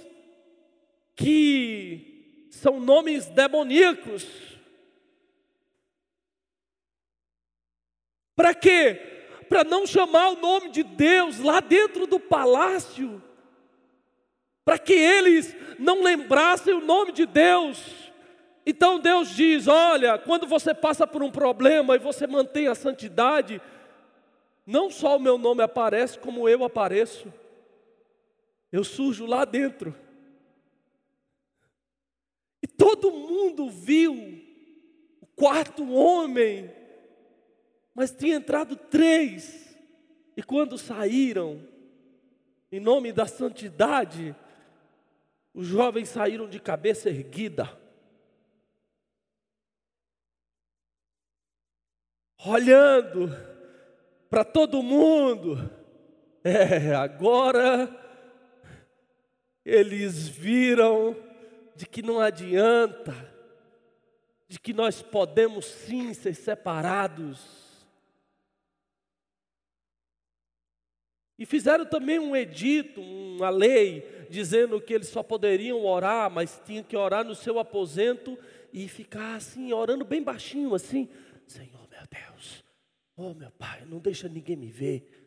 que 1.16 2.48
são 2.52 2.80
nomes 2.80 3.26
demoníacos. 3.28 4.26
Para 8.36 8.54
quê? 8.54 9.02
Para 9.50 9.64
não 9.64 9.88
chamar 9.88 10.30
o 10.30 10.40
nome 10.40 10.70
de 10.70 10.84
Deus 10.84 11.40
lá 11.40 11.60
dentro 11.60 12.06
do 12.06 12.20
palácio, 12.20 13.22
para 14.64 14.78
que 14.78 14.94
eles 14.94 15.56
não 15.80 16.04
lembrassem 16.04 16.74
o 16.74 16.86
nome 16.86 17.12
de 17.12 17.26
Deus. 17.26 18.12
Então 18.66 19.00
Deus 19.00 19.30
diz: 19.30 19.68
olha, 19.68 20.18
quando 20.18 20.46
você 20.46 20.74
passa 20.74 21.08
por 21.08 21.24
um 21.24 21.32
problema 21.32 21.96
e 21.96 22.00
você 22.00 22.28
mantém 22.28 22.68
a 22.68 22.76
santidade, 22.76 23.62
não 24.66 24.90
só 24.90 25.16
o 25.16 25.20
meu 25.22 25.38
nome 25.38 25.64
aparece, 25.64 26.20
como 26.20 26.48
eu 26.50 26.64
apareço. 26.64 27.34
Eu 28.72 28.84
surjo 28.84 29.26
lá 29.26 29.46
dentro. 29.46 29.96
E 32.62 32.68
todo 32.68 33.12
mundo 33.12 33.70
viu 33.70 34.14
o 35.22 35.26
quarto 35.28 35.90
homem, 35.94 36.72
mas 37.94 38.12
tinha 38.12 38.36
entrado 38.36 38.76
três. 38.76 39.78
E 40.36 40.44
quando 40.44 40.78
saíram, 40.78 41.68
em 42.72 42.80
nome 42.80 43.12
da 43.12 43.26
santidade, 43.26 44.36
os 45.54 45.66
jovens 45.66 46.10
saíram 46.10 46.48
de 46.48 46.60
cabeça 46.60 47.10
erguida. 47.10 47.78
olhando 52.46 53.30
para 54.30 54.44
todo 54.44 54.84
mundo. 54.84 55.70
É, 56.44 56.96
agora 56.96 57.90
eles 59.68 60.30
viram 60.30 61.14
de 61.76 61.86
que 61.86 62.02
não 62.02 62.22
adianta, 62.22 63.14
de 64.48 64.58
que 64.58 64.72
nós 64.72 65.02
podemos 65.02 65.66
sim 65.66 66.14
ser 66.14 66.34
separados. 66.34 67.86
E 71.38 71.46
fizeram 71.46 71.86
também 71.86 72.18
um 72.18 72.34
edito, 72.34 73.02
uma 73.02 73.50
lei, 73.50 74.26
dizendo 74.30 74.80
que 74.80 74.94
eles 74.94 75.10
só 75.10 75.22
poderiam 75.22 75.86
orar, 75.86 76.32
mas 76.32 76.62
tinham 76.66 76.84
que 76.84 76.96
orar 76.96 77.26
no 77.26 77.36
seu 77.36 77.60
aposento 77.60 78.40
e 78.72 78.88
ficar 78.88 79.36
assim, 79.36 79.74
orando 79.74 80.06
bem 80.06 80.24
baixinho, 80.24 80.74
assim: 80.74 81.10
Senhor 81.46 81.86
Deus, 82.10 82.64
oh 83.18 83.34
meu 83.34 83.52
Pai, 83.52 83.84
não 83.86 84.00
deixa 84.00 84.30
ninguém 84.30 84.56
me 84.56 84.72
ver. 84.72 85.27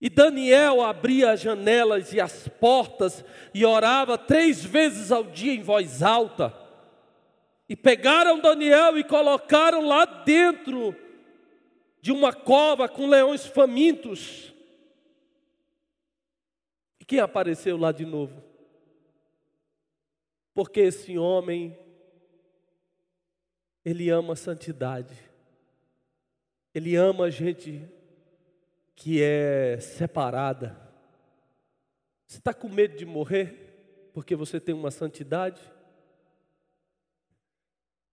E 0.00 0.08
Daniel 0.08 0.80
abria 0.80 1.32
as 1.32 1.40
janelas 1.40 2.12
e 2.14 2.20
as 2.20 2.48
portas 2.48 3.22
e 3.52 3.66
orava 3.66 4.16
três 4.16 4.64
vezes 4.64 5.12
ao 5.12 5.24
dia 5.24 5.52
em 5.52 5.62
voz 5.62 6.02
alta. 6.02 6.56
E 7.68 7.76
pegaram 7.76 8.40
Daniel 8.40 8.96
e 8.96 9.04
colocaram 9.04 9.86
lá 9.86 10.04
dentro 10.06 10.96
de 12.00 12.10
uma 12.10 12.32
cova 12.32 12.88
com 12.88 13.06
leões 13.06 13.44
famintos. 13.46 14.54
E 16.98 17.04
quem 17.04 17.20
apareceu 17.20 17.76
lá 17.76 17.92
de 17.92 18.06
novo? 18.06 18.42
Porque 20.54 20.80
esse 20.80 21.18
homem 21.18 21.78
ele 23.84 24.08
ama 24.08 24.32
a 24.32 24.36
santidade. 24.36 25.14
Ele 26.74 26.96
ama 26.96 27.26
a 27.26 27.30
gente 27.30 27.86
que 29.00 29.22
é 29.22 29.80
separada. 29.80 30.78
Você 32.26 32.36
está 32.36 32.52
com 32.52 32.68
medo 32.68 32.98
de 32.98 33.06
morrer 33.06 34.10
porque 34.12 34.36
você 34.36 34.60
tem 34.60 34.74
uma 34.74 34.90
santidade? 34.90 35.58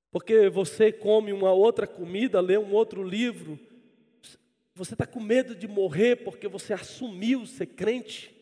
Porque 0.10 0.48
você 0.48 0.90
come 0.90 1.34
uma 1.34 1.52
outra 1.52 1.86
comida, 1.86 2.40
lê 2.40 2.58
um 2.58 2.72
outro 2.72 3.04
livro. 3.04 3.60
Você 4.74 4.94
está 4.94 5.06
com 5.06 5.20
medo 5.20 5.54
de 5.54 5.68
morrer 5.68 6.24
porque 6.24 6.48
você 6.48 6.72
assumiu 6.72 7.46
ser 7.46 7.66
crente? 7.66 8.34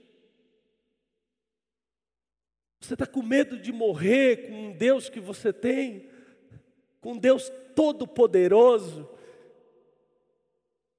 Você 2.80 2.94
está 2.94 3.08
com 3.08 3.24
medo 3.24 3.58
de 3.58 3.72
morrer 3.72 4.48
com 4.48 4.68
um 4.68 4.72
Deus 4.72 5.10
que 5.10 5.20
você 5.20 5.52
tem? 5.52 6.14
com 7.06 7.16
Deus 7.16 7.52
Todo-Poderoso. 7.76 9.08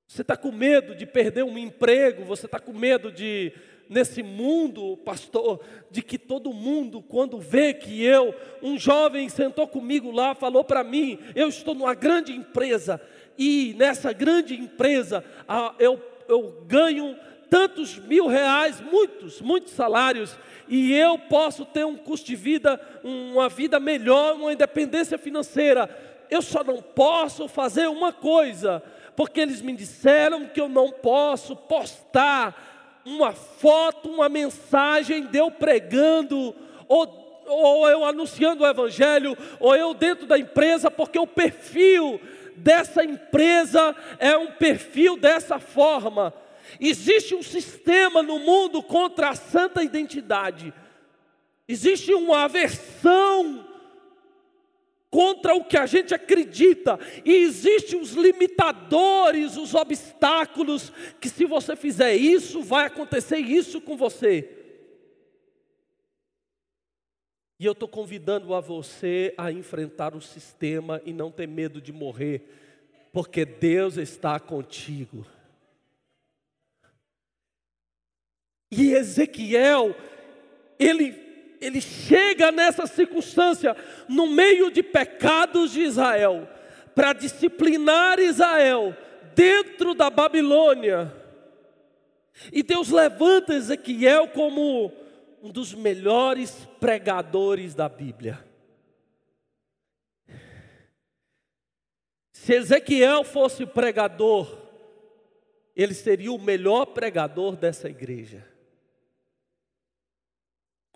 Você 0.06 0.22
está 0.22 0.36
com 0.36 0.52
medo 0.52 0.94
de 0.94 1.04
perder 1.04 1.42
um 1.42 1.58
emprego, 1.58 2.24
você 2.24 2.46
está 2.46 2.60
com 2.60 2.72
medo 2.72 3.10
de, 3.10 3.52
nesse 3.88 4.22
mundo, 4.22 4.96
pastor, 4.98 5.60
de 5.90 6.00
que 6.00 6.16
todo 6.16 6.52
mundo, 6.52 7.02
quando 7.02 7.40
vê 7.40 7.74
que 7.74 8.04
eu, 8.04 8.34
um 8.62 8.78
jovem 8.78 9.28
sentou 9.28 9.66
comigo 9.66 10.12
lá, 10.12 10.34
falou 10.34 10.62
para 10.62 10.84
mim: 10.84 11.18
eu 11.34 11.48
estou 11.48 11.74
numa 11.74 11.94
grande 11.94 12.32
empresa, 12.32 13.00
e 13.36 13.74
nessa 13.76 14.12
grande 14.12 14.54
empresa 14.54 15.24
eu, 15.78 16.00
eu 16.28 16.64
ganho 16.66 17.16
tantos 17.50 17.98
mil 17.98 18.28
reais, 18.28 18.80
muitos, 18.80 19.40
muitos 19.40 19.72
salários, 19.72 20.38
e 20.68 20.92
eu 20.92 21.18
posso 21.18 21.64
ter 21.64 21.84
um 21.84 21.96
custo 21.96 22.26
de 22.26 22.36
vida, 22.36 22.80
uma 23.02 23.48
vida 23.48 23.80
melhor, 23.80 24.36
uma 24.36 24.52
independência 24.52 25.18
financeira. 25.18 25.88
Eu 26.28 26.42
só 26.42 26.64
não 26.64 26.82
posso 26.82 27.46
fazer 27.46 27.86
uma 27.86 28.12
coisa, 28.12 28.82
porque 29.16 29.40
eles 29.40 29.62
me 29.62 29.72
disseram 29.72 30.46
que 30.46 30.60
eu 30.60 30.68
não 30.68 30.90
posso 30.90 31.56
postar 31.56 33.00
uma 33.04 33.32
foto, 33.32 34.08
uma 34.10 34.28
mensagem 34.28 35.26
de 35.26 35.38
eu 35.38 35.50
pregando, 35.50 36.54
ou, 36.88 37.44
ou 37.46 37.88
eu 37.88 38.04
anunciando 38.04 38.64
o 38.64 38.66
Evangelho, 38.66 39.36
ou 39.60 39.74
eu 39.74 39.94
dentro 39.94 40.26
da 40.26 40.38
empresa, 40.38 40.90
porque 40.90 41.18
o 41.18 41.26
perfil 41.26 42.20
dessa 42.56 43.04
empresa 43.04 43.94
é 44.18 44.36
um 44.36 44.48
perfil 44.48 45.16
dessa 45.16 45.58
forma. 45.58 46.34
Existe 46.80 47.34
um 47.34 47.42
sistema 47.42 48.22
no 48.22 48.38
mundo 48.40 48.82
contra 48.82 49.30
a 49.30 49.34
santa 49.34 49.82
identidade. 49.82 50.74
Existe 51.68 52.12
uma 52.12 52.44
aversão 52.44 53.64
contra 55.16 55.54
o 55.54 55.64
que 55.64 55.78
a 55.78 55.86
gente 55.86 56.12
acredita, 56.12 57.00
e 57.24 57.36
existem 57.36 57.98
os 57.98 58.10
limitadores, 58.12 59.56
os 59.56 59.74
obstáculos, 59.74 60.92
que 61.18 61.30
se 61.30 61.46
você 61.46 61.74
fizer 61.74 62.14
isso, 62.14 62.62
vai 62.62 62.84
acontecer 62.84 63.38
isso 63.38 63.80
com 63.80 63.96
você. 63.96 64.46
E 67.58 67.64
eu 67.64 67.72
estou 67.72 67.88
convidando 67.88 68.52
a 68.52 68.60
você 68.60 69.32
a 69.38 69.50
enfrentar 69.50 70.14
o 70.14 70.20
sistema 70.20 71.00
e 71.06 71.14
não 71.14 71.30
ter 71.30 71.48
medo 71.48 71.80
de 71.80 71.94
morrer, 71.94 72.46
porque 73.10 73.46
Deus 73.46 73.96
está 73.96 74.38
contigo. 74.38 75.26
E 78.70 78.92
Ezequiel, 78.92 79.96
ele 80.78 81.25
ele 81.60 81.80
chega 81.80 82.50
nessa 82.50 82.86
circunstância, 82.86 83.76
no 84.08 84.26
meio 84.26 84.70
de 84.70 84.82
pecados 84.82 85.72
de 85.72 85.82
Israel, 85.82 86.48
para 86.94 87.12
disciplinar 87.12 88.18
Israel 88.18 88.96
dentro 89.34 89.94
da 89.94 90.10
Babilônia. 90.10 91.12
E 92.52 92.62
Deus 92.62 92.90
levanta 92.90 93.54
Ezequiel 93.54 94.28
como 94.28 94.92
um 95.42 95.50
dos 95.50 95.74
melhores 95.74 96.66
pregadores 96.80 97.74
da 97.74 97.88
Bíblia. 97.88 98.44
Se 102.32 102.54
Ezequiel 102.54 103.24
fosse 103.24 103.66
pregador, 103.66 104.56
ele 105.74 105.94
seria 105.94 106.32
o 106.32 106.38
melhor 106.38 106.86
pregador 106.86 107.56
dessa 107.56 107.88
igreja 107.88 108.55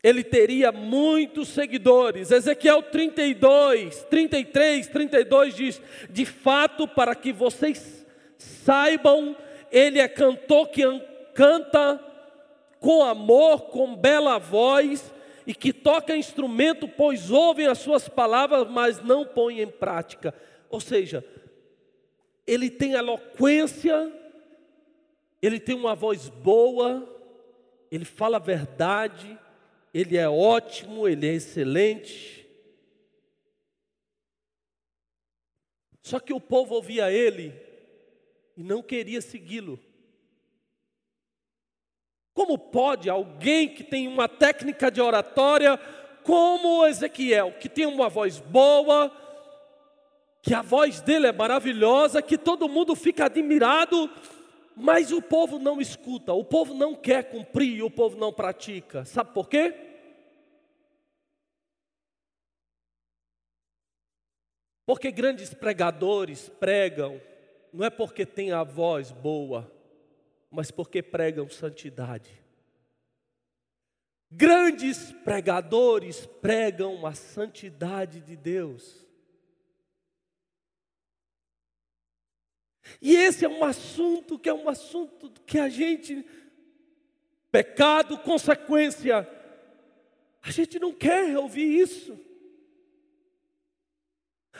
ele 0.03 0.25
teria 0.25 0.73
muitos 0.73 1.49
seguidores. 1.49 2.31
Ezequiel 2.31 2.83
32, 2.83 4.05
33, 4.05 4.87
32 4.89 5.55
diz: 5.55 5.83
De 6.09 6.25
fato, 6.25 6.89
para 6.89 7.15
que 7.15 7.33
vocês 7.33 8.07
saibam, 8.39 9.37
ele 9.71 9.99
é 9.99 10.09
cantor 10.09 10.69
que 10.69 10.83
canta 11.35 12.03
com 12.79 13.03
amor, 13.03 13.67
com 13.67 13.95
bela 13.95 14.39
voz, 14.39 15.13
e 15.47 15.55
que 15.55 15.73
toca 15.73 16.17
instrumento, 16.17 16.89
pois 16.89 17.31
ouvem 17.31 17.67
as 17.67 17.79
suas 17.79 18.09
palavras, 18.09 18.69
mas 18.71 19.03
não 19.03 19.27
põem 19.27 19.61
em 19.61 19.67
prática. 19.67 20.35
Ou 20.71 20.81
seja, 20.81 21.25
ele 22.47 22.71
tem 22.71 22.93
eloquência, 22.93 24.13
ele 25.43 25.61
tem 25.61 25.75
uma 25.75 25.95
voz 25.95 26.29
boa, 26.29 27.07
ele 27.91 28.05
fala 28.05 28.37
a 28.37 28.41
verdade, 28.41 29.39
ele 29.93 30.17
é 30.17 30.29
ótimo, 30.29 31.09
ele 31.09 31.27
é 31.27 31.35
excelente. 31.35 32.47
Só 36.03 36.19
que 36.19 36.33
o 36.33 36.41
povo 36.41 36.75
ouvia 36.75 37.11
ele 37.11 37.55
e 38.57 38.63
não 38.63 38.83
queria 38.83 39.21
segui-lo. 39.21 39.79
Como 42.33 42.57
pode 42.57 43.11
alguém 43.11 43.69
que 43.69 43.85
tem 43.85 44.09
uma 44.09 44.29
técnica 44.29 44.91
de 44.91 45.01
oratória, 45.01 45.77
como 46.23 46.87
Ezequiel, 46.87 47.55
que 47.61 47.69
tem 47.69 47.87
uma 47.87 48.09
voz 48.09 48.39
boa, 48.39 49.11
que 50.43 50.55
a 50.55 50.63
voz 50.63 51.01
dele 51.01 51.27
é 51.27 51.33
maravilhosa, 51.33 52.23
que 52.23 52.39
todo 52.39 52.69
mundo 52.69 52.95
fica 52.95 53.27
admirado, 53.27 54.11
mas 54.81 55.13
o 55.13 55.21
povo 55.21 55.59
não 55.59 55.81
escuta, 55.81 56.33
o 56.33 56.45
povo 56.45 56.75
não 56.75 56.95
quer 56.95 57.31
cumprir, 57.31 57.83
o 57.83 57.91
povo 57.91 58.17
não 58.17 58.33
pratica. 58.33 59.05
Sabe 59.05 59.33
por 59.33 59.49
quê? 59.49 59.75
Porque 64.87 65.13
grandes 65.13 65.55
pregadores 65.55 66.49
pregam, 66.49 67.21
não 67.73 67.87
é 67.87 67.91
porque 67.91 68.27
tem 68.27 68.51
a 68.51 68.65
voz 68.65 69.13
boa, 69.13 69.71
mas 70.51 70.71
porque 70.71 71.03
pregam 71.03 71.49
santidade. 71.49 72.43
Grandes 74.31 75.13
pregadores 75.25 76.27
pregam 76.41 77.07
a 77.07 77.13
santidade 77.13 78.21
de 78.21 78.37
Deus. 78.37 79.07
E 83.01 83.15
esse 83.15 83.45
é 83.45 83.49
um 83.49 83.65
assunto 83.65 84.39
que 84.39 84.49
é 84.49 84.55
um 84.55 84.69
assunto 84.69 85.33
que 85.47 85.59
a 85.59 85.69
gente, 85.69 86.25
pecado, 87.51 88.19
consequência, 88.19 89.29
a 90.43 90.51
gente 90.51 90.79
não 90.79 90.93
quer 90.93 91.37
ouvir 91.39 91.81
isso. 91.81 92.19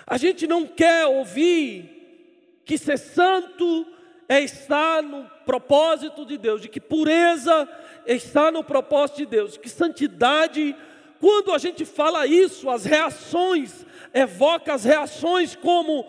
A 0.07 0.17
gente 0.17 0.47
não 0.47 0.67
quer 0.67 1.07
ouvir 1.07 2.63
que 2.65 2.79
ser 2.79 2.99
santo 2.99 3.87
é 4.29 4.41
estar 4.41 5.03
no 5.03 5.29
propósito 5.45 6.25
de 6.25 6.39
Deus, 6.39 6.61
de 6.61 6.69
que 6.69 6.81
pureza 6.81 7.69
está 8.07 8.51
no 8.51 8.63
propósito 8.63 9.19
de 9.19 9.27
Deus, 9.27 9.57
que 9.57 9.69
santidade, 9.69 10.77
quando 11.19 11.53
a 11.53 11.59
gente 11.59 11.85
fala 11.85 12.27
isso, 12.27 12.71
as 12.71 12.85
reações, 12.85 13.85
evoca 14.15 14.73
as 14.73 14.85
reações 14.85 15.57
como 15.57 16.07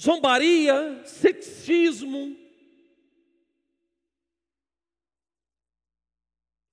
zombaria, 0.00 1.02
sexismo. 1.04 2.36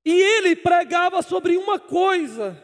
E 0.03 0.11
ele 0.11 0.55
pregava 0.55 1.21
sobre 1.21 1.55
uma 1.57 1.79
coisa, 1.79 2.61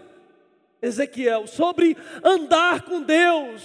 Ezequiel, 0.82 1.46
sobre 1.48 1.96
andar 2.24 2.82
com 2.82 3.02
Deus, 3.02 3.64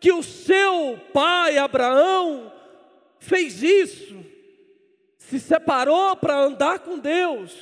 que 0.00 0.10
o 0.12 0.22
seu 0.22 0.98
pai 1.12 1.58
Abraão 1.58 2.52
fez 3.18 3.62
isso, 3.62 4.24
se 5.18 5.38
separou 5.38 6.16
para 6.16 6.36
andar 6.36 6.80
com 6.80 6.98
Deus. 6.98 7.54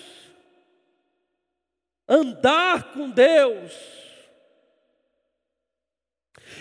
Andar 2.08 2.92
com 2.92 3.08
Deus. 3.08 4.01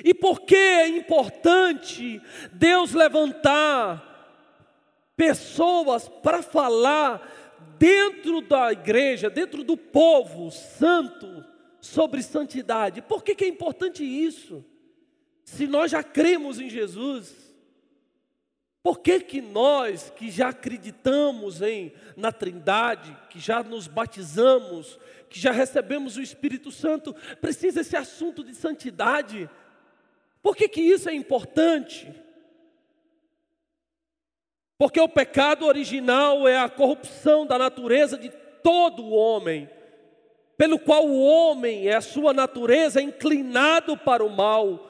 E 0.04 0.14
por 0.14 0.42
que 0.42 0.56
é 0.56 0.88
importante 0.88 2.22
Deus 2.54 2.94
levantar 2.94 4.08
pessoas 5.16 6.08
para 6.08 6.42
falar 6.42 7.58
dentro 7.78 8.42
da 8.42 8.72
igreja, 8.72 9.30
dentro 9.30 9.64
do 9.64 9.78
povo 9.78 10.52
santo, 10.52 11.46
sobre 11.80 12.22
santidade? 12.22 13.02
Por 13.02 13.24
que, 13.24 13.36
que 13.36 13.44
é 13.44 13.48
importante 13.48 14.04
isso? 14.04 14.64
Se 15.44 15.68
nós 15.68 15.92
já 15.92 16.04
cremos 16.04 16.60
em 16.60 16.70
Jesus, 16.70 17.52
por 18.84 19.00
que, 19.00 19.20
que 19.20 19.42
nós 19.42 20.12
que 20.16 20.32
já 20.32 20.50
acreditamos 20.50 21.62
em, 21.62 21.94
na 22.16 22.32
Trindade, 22.32 23.16
que 23.30 23.40
já 23.40 23.62
nos 23.62 23.88
batizamos, 23.88 25.00
que 25.30 25.40
já 25.40 25.52
recebemos 25.52 26.18
o 26.18 26.22
Espírito 26.22 26.72
Santo, 26.72 27.16
precisa 27.40 27.82
esse 27.82 27.96
assunto 27.96 28.44
de 28.44 28.56
santidade? 28.56 29.50
Por 30.42 30.56
que, 30.56 30.68
que 30.68 30.82
isso 30.82 31.10
é 31.10 31.14
importante? 31.14 32.12
Porque 34.78 35.00
o 35.00 35.08
pecado 35.08 35.66
original 35.66 36.48
é 36.48 36.58
a 36.58 36.68
corrupção 36.68 37.46
da 37.46 37.58
natureza 37.60 38.18
de 38.18 38.30
todo 38.64 39.04
o 39.04 39.12
homem, 39.12 39.70
pelo 40.58 40.80
qual 40.80 41.08
o 41.08 41.24
homem 41.24 41.88
é 41.88 41.96
a 41.96 42.02
sua 42.02 42.34
natureza 42.34 43.02
inclinado 43.02 43.96
para 43.96 44.24
o 44.26 44.30
mal, 44.30 44.90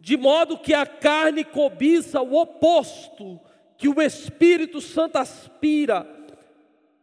de 0.00 0.16
modo 0.16 0.58
que 0.58 0.72
a 0.72 0.86
carne 0.86 1.44
cobiça 1.44 2.20
o 2.22 2.34
oposto 2.34 3.38
que 3.76 3.88
o 3.88 4.00
Espírito 4.00 4.80
Santo 4.80 5.16
aspira, 5.16 6.06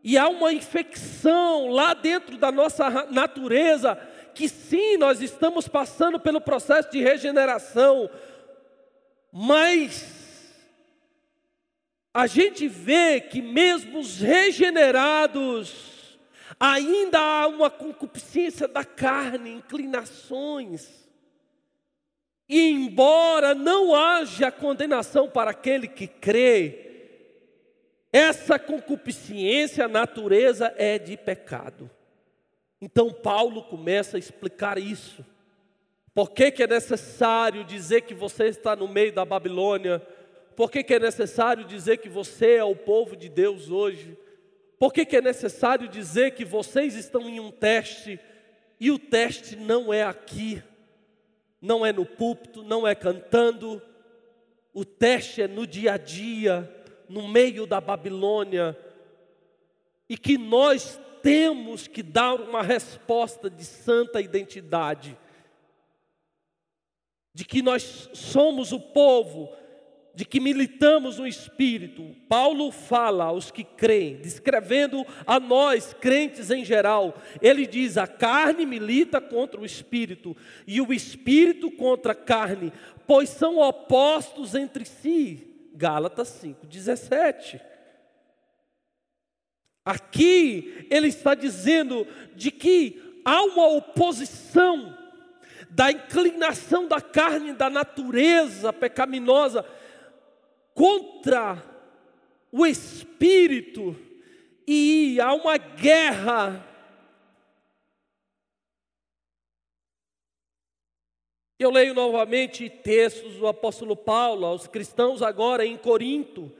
e 0.03 0.17
há 0.17 0.27
uma 0.27 0.53
infecção 0.53 1.69
lá 1.69 1.93
dentro 1.93 2.37
da 2.37 2.51
nossa 2.51 3.07
natureza 3.11 3.97
que 4.35 4.49
sim, 4.49 4.97
nós 4.97 5.21
estamos 5.21 5.67
passando 5.67 6.19
pelo 6.19 6.41
processo 6.41 6.91
de 6.91 7.01
regeneração, 7.01 8.09
mas 9.31 10.53
a 12.13 12.27
gente 12.27 12.67
vê 12.67 13.21
que 13.21 13.41
mesmo 13.41 13.99
os 13.99 14.19
regenerados, 14.19 16.17
ainda 16.59 17.19
há 17.19 17.47
uma 17.47 17.69
concupiscência 17.69 18.67
da 18.67 18.83
carne, 18.83 19.51
inclinações. 19.51 21.05
E 22.47 22.69
embora 22.69 23.55
não 23.55 23.95
haja 23.95 24.51
condenação 24.51 25.29
para 25.29 25.51
aquele 25.51 25.87
que 25.87 26.07
crê, 26.07 26.85
essa 28.13 28.57
concupiscência, 28.57 29.85
a 29.85 29.89
natureza 29.89 30.73
é 30.77 30.97
de 30.97 31.17
pecado. 31.17 31.89
Então 32.81 33.11
Paulo 33.11 33.63
começa 33.63 34.17
a 34.17 34.19
explicar 34.19 34.77
isso. 34.77 35.25
Por 36.13 36.31
que, 36.31 36.51
que 36.51 36.63
é 36.63 36.67
necessário 36.67 37.63
dizer 37.63 38.01
que 38.01 38.13
você 38.13 38.45
está 38.45 38.75
no 38.75 38.87
meio 38.87 39.11
da 39.11 39.25
Babilônia? 39.25 40.01
Por 40.55 40.71
que, 40.71 40.83
que 40.83 40.93
é 40.93 40.99
necessário 40.99 41.65
dizer 41.65 41.97
que 41.97 42.07
você 42.07 42.55
é 42.55 42.63
o 42.63 42.75
povo 42.75 43.15
de 43.15 43.27
Deus 43.27 43.69
hoje? 43.69 44.17
Por 44.79 44.93
que, 44.93 45.05
que 45.05 45.17
é 45.17 45.21
necessário 45.21 45.87
dizer 45.87 46.31
que 46.31 46.45
vocês 46.45 46.95
estão 46.95 47.29
em 47.29 47.39
um 47.39 47.51
teste? 47.51 48.19
E 48.79 48.91
o 48.91 48.99
teste 48.99 49.55
não 49.55 49.93
é 49.93 50.03
aqui, 50.03 50.61
não 51.61 51.85
é 51.85 51.91
no 51.91 52.05
púlpito, 52.05 52.63
não 52.63 52.87
é 52.87 52.93
cantando, 52.93 53.81
o 54.73 54.83
teste 54.83 55.41
é 55.41 55.47
no 55.47 55.65
dia 55.65 55.93
a 55.93 55.97
dia, 55.97 56.69
no 57.07 57.27
meio 57.27 57.65
da 57.65 57.79
Babilônia, 57.79 58.77
e 60.09 60.17
que 60.17 60.37
nós 60.37 60.99
temos 61.25 61.87
que 61.87 62.03
dar 62.03 62.35
uma 62.35 62.61
resposta 62.61 63.49
de 63.49 63.65
santa 63.65 64.21
identidade, 64.21 65.17
de 67.33 67.43
que 67.43 67.63
nós 67.63 68.11
somos 68.13 68.71
o 68.71 68.79
povo 68.79 69.51
de 70.13 70.23
que 70.23 70.39
militamos 70.39 71.17
no 71.17 71.25
Espírito, 71.25 72.15
Paulo 72.29 72.71
fala 72.71 73.23
aos 73.25 73.49
que 73.49 73.63
creem, 73.63 74.17
descrevendo 74.17 75.03
a 75.25 75.39
nós, 75.39 75.95
crentes 75.99 76.51
em 76.51 76.63
geral, 76.63 77.19
ele 77.41 77.65
diz: 77.65 77.97
a 77.97 78.05
carne 78.05 78.63
milita 78.63 79.19
contra 79.19 79.59
o 79.59 79.65
Espírito, 79.65 80.37
e 80.67 80.79
o 80.79 80.93
Espírito 80.93 81.71
contra 81.71 82.11
a 82.11 82.15
carne, 82.15 82.71
pois 83.07 83.29
são 83.29 83.57
opostos 83.57 84.53
entre 84.53 84.85
si. 84.85 85.71
Gálatas 85.73 86.39
5,17. 86.41 87.74
Aqui 89.85 90.87
ele 90.89 91.07
está 91.09 91.35
dizendo 91.35 92.07
de 92.35 92.49
que 92.49 93.21
há 93.23 93.43
uma 93.43 93.67
oposição 93.67 94.97
da 95.69 95.91
inclinação 95.91 96.87
da 96.87 96.99
carne, 96.99 97.53
da 97.53 97.69
natureza 97.69 98.73
pecaminosa 98.73 99.63
contra 100.73 101.63
o 102.51 102.65
espírito 102.65 103.95
e 104.67 105.19
há 105.21 105.33
uma 105.33 105.57
guerra. 105.57 106.65
Eu 111.59 111.69
leio 111.69 111.93
novamente 111.93 112.69
textos 112.69 113.35
do 113.35 113.47
apóstolo 113.47 113.95
Paulo 113.95 114.45
aos 114.45 114.67
cristãos 114.67 115.21
agora 115.21 115.65
em 115.65 115.77
Corinto, 115.77 116.51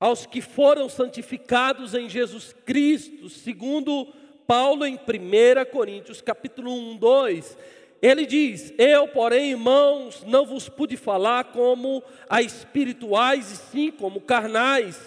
aos 0.00 0.24
que 0.24 0.40
foram 0.40 0.88
santificados 0.88 1.94
em 1.94 2.08
Jesus 2.08 2.56
Cristo, 2.64 3.28
segundo 3.28 4.08
Paulo 4.46 4.86
em 4.86 4.94
1 4.94 5.70
Coríntios 5.70 6.22
capítulo 6.22 6.72
1, 6.72 6.96
2, 6.96 7.58
ele 8.00 8.24
diz: 8.24 8.72
Eu, 8.78 9.06
porém, 9.08 9.50
irmãos, 9.50 10.24
não 10.26 10.46
vos 10.46 10.68
pude 10.70 10.96
falar 10.96 11.44
como 11.52 12.02
a 12.28 12.40
espirituais, 12.40 13.52
e 13.52 13.56
sim 13.56 13.90
como 13.90 14.22
carnais, 14.22 14.98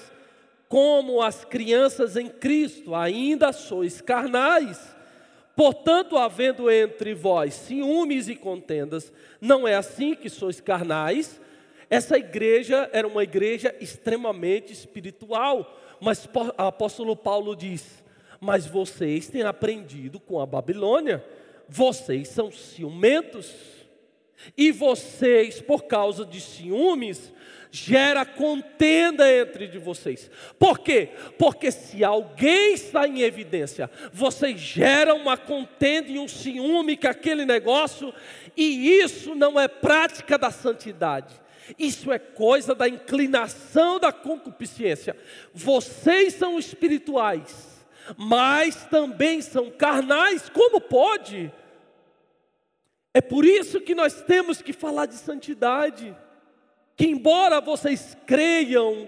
como 0.69 1.21
as 1.21 1.43
crianças 1.43 2.15
em 2.15 2.29
Cristo, 2.29 2.93
ainda 2.93 3.51
sois 3.51 3.99
carnais. 3.99 4.93
Portanto, 5.55 6.17
havendo 6.17 6.69
entre 6.69 7.13
vós 7.13 7.53
ciúmes 7.53 8.27
e 8.27 8.35
contendas, 8.35 9.11
não 9.41 9.67
é 9.67 9.75
assim 9.75 10.15
que 10.15 10.29
sois 10.29 10.61
carnais. 10.61 11.39
Essa 11.93 12.17
igreja 12.17 12.89
era 12.91 13.07
uma 13.07 13.23
igreja 13.23 13.75
extremamente 13.79 14.73
espiritual, 14.73 15.79
mas 15.99 16.25
o 16.25 16.29
apóstolo 16.57 17.15
Paulo 17.15 17.55
diz: 17.55 18.03
Mas 18.39 18.65
vocês 18.65 19.27
têm 19.27 19.43
aprendido 19.43 20.19
com 20.19 20.39
a 20.39 20.45
Babilônia 20.45 21.23
vocês 21.67 22.27
são 22.27 22.51
ciumentos, 22.51 23.51
e 24.57 24.71
vocês, 24.71 25.61
por 25.61 25.85
causa 25.85 26.25
de 26.25 26.41
ciúmes, 26.41 27.31
gera 27.71 28.25
contenda 28.25 29.31
entre 29.31 29.67
de 29.67 29.79
vocês. 29.79 30.29
Por 30.59 30.79
quê? 30.79 31.09
Porque 31.39 31.71
se 31.71 32.03
alguém 32.03 32.73
está 32.73 33.07
em 33.07 33.21
evidência, 33.21 33.89
vocês 34.11 34.59
geram 34.59 35.17
uma 35.17 35.37
contenda 35.37 36.09
e 36.09 36.19
um 36.19 36.27
ciúme 36.27 36.97
com 36.97 37.07
aquele 37.07 37.45
negócio, 37.45 38.13
e 38.55 38.99
isso 38.99 39.33
não 39.33 39.59
é 39.59 39.67
prática 39.67 40.37
da 40.37 40.51
santidade. 40.51 41.33
Isso 41.77 42.11
é 42.11 42.19
coisa 42.19 42.75
da 42.75 42.87
inclinação 42.87 43.99
da 43.99 44.11
concupiscência. 44.11 45.15
Vocês 45.53 46.33
são 46.33 46.59
espirituais 46.59 47.73
mas 48.17 48.85
também 48.85 49.41
são 49.41 49.69
carnais, 49.71 50.49
como 50.49 50.81
pode? 50.81 51.51
É 53.13 53.21
por 53.21 53.45
isso 53.45 53.79
que 53.79 53.95
nós 53.95 54.21
temos 54.23 54.61
que 54.61 54.73
falar 54.73 55.05
de 55.05 55.15
santidade, 55.15 56.15
que 56.95 57.05
embora 57.05 57.61
vocês 57.61 58.17
creiam, 58.25 59.07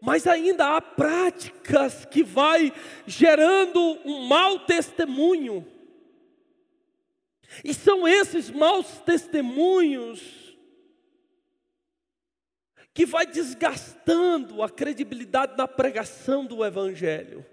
mas 0.00 0.26
ainda 0.26 0.76
há 0.76 0.80
práticas 0.80 2.04
que 2.04 2.22
vai 2.22 2.72
gerando 3.06 3.98
um 4.04 4.26
mau 4.26 4.60
testemunho. 4.60 5.66
E 7.64 7.74
são 7.74 8.06
esses 8.06 8.50
maus 8.50 8.86
testemunhos 9.00 10.47
que 12.98 13.06
vai 13.06 13.24
desgastando 13.24 14.60
a 14.60 14.68
credibilidade 14.68 15.56
da 15.56 15.68
pregação 15.68 16.44
do 16.44 16.64
evangelho. 16.64 17.46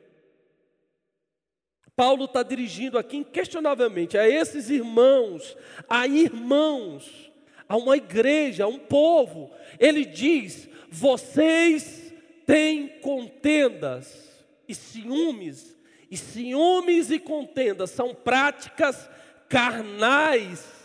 Paulo 1.96 2.26
está 2.26 2.42
dirigindo 2.42 2.98
aqui 2.98 3.18
inquestionavelmente 3.18 4.18
a 4.18 4.28
esses 4.28 4.72
irmãos, 4.72 5.56
a 5.88 6.08
irmãos, 6.08 7.32
a 7.70 7.78
uma 7.78 7.96
igreja, 7.96 8.64
a 8.64 8.68
um 8.68 8.80
povo. 8.80 9.52
Ele 9.80 10.04
diz: 10.04 10.68
vocês 10.90 12.12
têm 12.48 12.88
contendas 13.00 14.44
e 14.68 14.74
ciúmes, 14.74 15.78
e 16.10 16.18
ciúmes 16.18 17.12
e 17.12 17.20
contendas 17.20 17.92
são 17.92 18.16
práticas 18.16 19.08
carnais. 19.48 20.85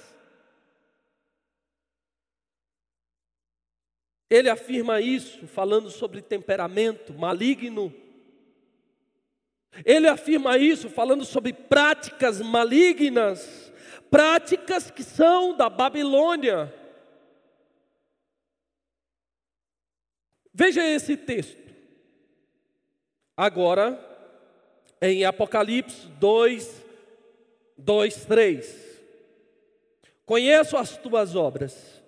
Ele 4.30 4.48
afirma 4.48 5.00
isso 5.00 5.46
falando 5.48 5.90
sobre 5.90 6.22
temperamento 6.22 7.12
maligno. 7.12 7.92
Ele 9.84 10.08
afirma 10.08 10.56
isso 10.56 10.88
falando 10.88 11.24
sobre 11.24 11.52
práticas 11.52 12.40
malignas, 12.40 13.72
práticas 14.08 14.90
que 14.90 15.02
são 15.02 15.56
da 15.56 15.68
Babilônia. 15.68 16.72
Veja 20.54 20.86
esse 20.86 21.16
texto. 21.16 21.58
Agora, 23.36 23.98
em 25.00 25.24
Apocalipse 25.24 26.06
2, 26.06 26.84
2, 27.78 28.24
3. 28.26 28.90
Conheço 30.26 30.76
as 30.76 30.96
tuas 30.96 31.34
obras, 31.34 31.99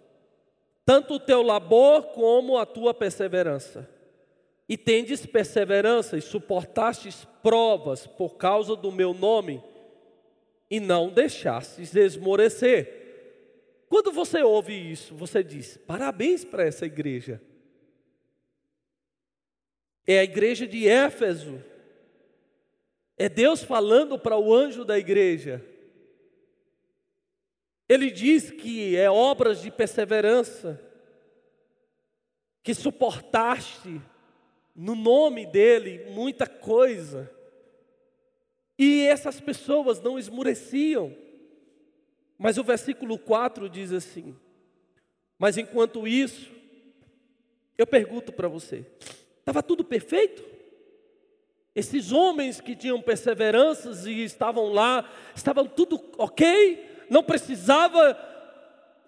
tanto 0.84 1.14
o 1.14 1.20
teu 1.20 1.42
labor 1.42 2.08
como 2.08 2.58
a 2.58 2.66
tua 2.66 2.92
perseverança 2.92 3.88
e 4.68 4.76
tendes 4.78 5.26
perseverança 5.26 6.16
e 6.16 6.22
suportastes 6.22 7.26
provas 7.42 8.06
por 8.06 8.36
causa 8.36 8.74
do 8.74 8.90
meu 8.90 9.12
nome, 9.12 9.62
e 10.70 10.80
não 10.80 11.10
deixastes 11.10 11.94
esmorecer. 11.94 13.84
Quando 13.86 14.10
você 14.10 14.42
ouve 14.42 14.72
isso, 14.72 15.14
você 15.14 15.44
diz: 15.44 15.76
parabéns 15.86 16.42
para 16.42 16.64
essa 16.64 16.86
igreja. 16.86 17.38
É 20.06 20.20
a 20.20 20.24
igreja 20.24 20.66
de 20.66 20.88
Éfeso. 20.88 21.62
É 23.18 23.28
Deus 23.28 23.62
falando 23.62 24.18
para 24.18 24.38
o 24.38 24.54
anjo 24.54 24.86
da 24.86 24.98
igreja. 24.98 25.62
Ele 27.92 28.10
diz 28.10 28.50
que 28.50 28.96
é 28.96 29.10
obras 29.10 29.60
de 29.60 29.70
perseverança, 29.70 30.80
que 32.62 32.72
suportaste 32.72 34.00
no 34.74 34.94
nome 34.94 35.44
dele 35.44 36.06
muita 36.10 36.46
coisa. 36.46 37.30
E 38.78 39.02
essas 39.02 39.42
pessoas 39.42 40.00
não 40.00 40.18
esmureciam. 40.18 41.14
Mas 42.38 42.56
o 42.56 42.64
versículo 42.64 43.18
4 43.18 43.68
diz 43.68 43.92
assim: 43.92 44.34
Mas 45.38 45.58
enquanto 45.58 46.08
isso, 46.08 46.50
eu 47.76 47.86
pergunto 47.86 48.32
para 48.32 48.48
você: 48.48 48.86
estava 49.40 49.62
tudo 49.62 49.84
perfeito? 49.84 50.42
Esses 51.74 52.10
homens 52.10 52.58
que 52.58 52.74
tinham 52.74 53.02
perseveranças 53.02 54.06
e 54.06 54.24
estavam 54.24 54.72
lá, 54.72 55.06
estavam 55.36 55.66
tudo 55.66 56.02
ok? 56.16 56.91
Não 57.08 57.22
precisava 57.22 58.18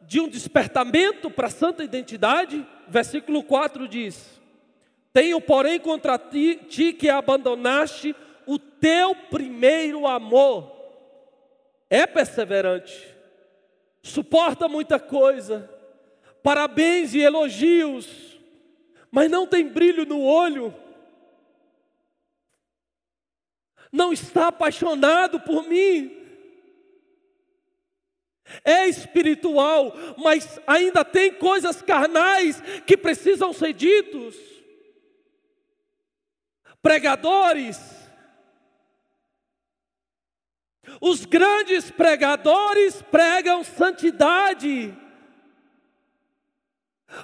de 0.03 0.21
um 0.21 0.29
despertamento 0.29 1.31
para 1.31 1.47
a 1.47 1.51
santa 1.51 1.83
identidade? 1.83 2.67
Versículo 2.89 3.43
4 3.43 3.89
diz: 3.89 4.35
tenho, 5.15 5.41
porém, 5.41 5.79
contra 5.79 6.19
ti, 6.19 6.57
ti 6.69 6.93
que 6.93 7.09
abandonaste 7.09 8.17
o 8.45 8.59
teu 8.59 9.15
primeiro 9.15 10.09
amor. 10.09 10.75
é 11.89 12.05
perseverante, 12.05 13.15
suporta 14.03 14.67
muita 14.67 14.99
coisa, 14.99 15.71
parabéns 16.43 17.15
e 17.15 17.21
elogios, 17.21 18.37
mas 19.13 19.31
não 19.31 19.47
tem 19.47 19.69
brilho 19.69 20.05
no 20.05 20.21
olho, 20.21 20.75
não 23.93 24.13
está 24.13 24.49
apaixonado 24.49 25.39
por 25.39 25.69
mim, 25.69 26.24
é 28.65 28.87
espiritual, 28.89 29.93
mas 30.17 30.61
ainda 30.67 31.05
tem 31.05 31.33
coisas 31.35 31.81
carnais 31.81 32.61
que 32.87 32.97
precisam 32.97 33.53
ser 33.53 33.73
ditos. 33.73 34.37
Pregadores, 36.83 37.81
os 41.01 41.25
grandes 41.25 41.91
pregadores 41.91 43.01
pregam 43.03 43.65
santidade 43.65 44.97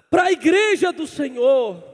para 0.08 0.24
a 0.24 0.32
igreja 0.32 0.92
do 0.92 1.06
Senhor. 1.06 1.84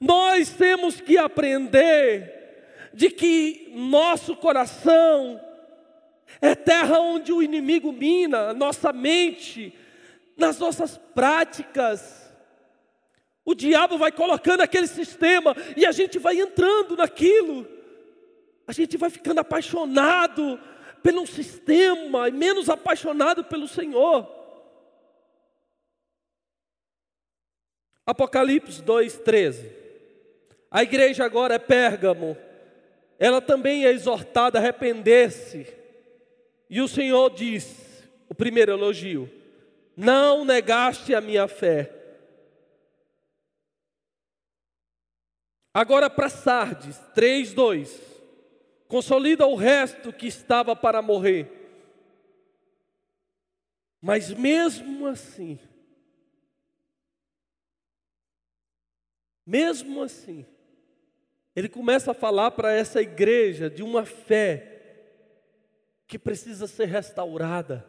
Nós 0.00 0.50
temos 0.50 1.00
que 1.00 1.16
aprender 1.18 2.90
de 2.92 3.10
que 3.10 3.72
nosso 3.74 4.36
coração 4.36 5.40
é 6.40 6.54
terra 6.54 6.98
onde 6.98 7.32
o 7.32 7.42
inimigo 7.42 7.92
mina 7.92 8.50
a 8.50 8.54
nossa 8.54 8.92
mente, 8.92 9.72
nas 10.36 10.58
nossas 10.58 10.98
práticas. 11.14 12.32
O 13.44 13.54
diabo 13.54 13.96
vai 13.96 14.12
colocando 14.12 14.60
aquele 14.60 14.86
sistema 14.86 15.56
e 15.76 15.86
a 15.86 15.92
gente 15.92 16.18
vai 16.18 16.38
entrando 16.40 16.96
naquilo. 16.96 17.66
A 18.66 18.72
gente 18.72 18.96
vai 18.96 19.08
ficando 19.08 19.38
apaixonado 19.38 20.60
pelo 21.02 21.26
sistema 21.26 22.28
e 22.28 22.32
menos 22.32 22.68
apaixonado 22.68 23.44
pelo 23.44 23.68
Senhor. 23.68 24.28
Apocalipse 28.04 28.82
2:13. 28.82 29.70
A 30.70 30.82
igreja 30.82 31.24
agora 31.24 31.54
é 31.54 31.58
Pérgamo. 31.58 32.36
Ela 33.18 33.40
também 33.40 33.86
é 33.86 33.90
exortada 33.90 34.58
a 34.58 34.60
arrepender-se 34.60 35.85
e 36.68 36.80
o 36.80 36.88
Senhor 36.88 37.30
diz, 37.30 37.86
o 38.28 38.34
primeiro 38.34 38.72
elogio: 38.72 39.30
Não 39.96 40.44
negaste 40.44 41.14
a 41.14 41.20
minha 41.20 41.46
fé. 41.46 41.92
Agora 45.72 46.08
para 46.08 46.28
Sardes, 46.28 46.98
3, 47.14 47.52
2. 47.52 48.00
Consolida 48.88 49.46
o 49.46 49.54
resto 49.54 50.12
que 50.12 50.26
estava 50.26 50.74
para 50.74 51.02
morrer. 51.02 51.52
Mas 54.00 54.30
mesmo 54.30 55.06
assim, 55.06 55.58
mesmo 59.44 60.02
assim, 60.02 60.46
ele 61.54 61.68
começa 61.68 62.12
a 62.12 62.14
falar 62.14 62.52
para 62.52 62.72
essa 62.72 63.02
igreja 63.02 63.68
de 63.68 63.82
uma 63.82 64.04
fé 64.04 64.75
que 66.06 66.18
precisa 66.18 66.66
ser 66.66 66.86
restaurada, 66.86 67.86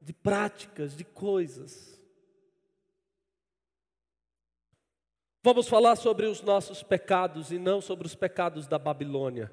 de 0.00 0.12
práticas, 0.12 0.96
de 0.96 1.04
coisas. 1.04 2.00
Vamos 5.42 5.68
falar 5.68 5.96
sobre 5.96 6.26
os 6.26 6.42
nossos 6.42 6.82
pecados 6.82 7.50
e 7.50 7.58
não 7.58 7.80
sobre 7.80 8.06
os 8.06 8.14
pecados 8.14 8.66
da 8.66 8.78
Babilônia. 8.78 9.50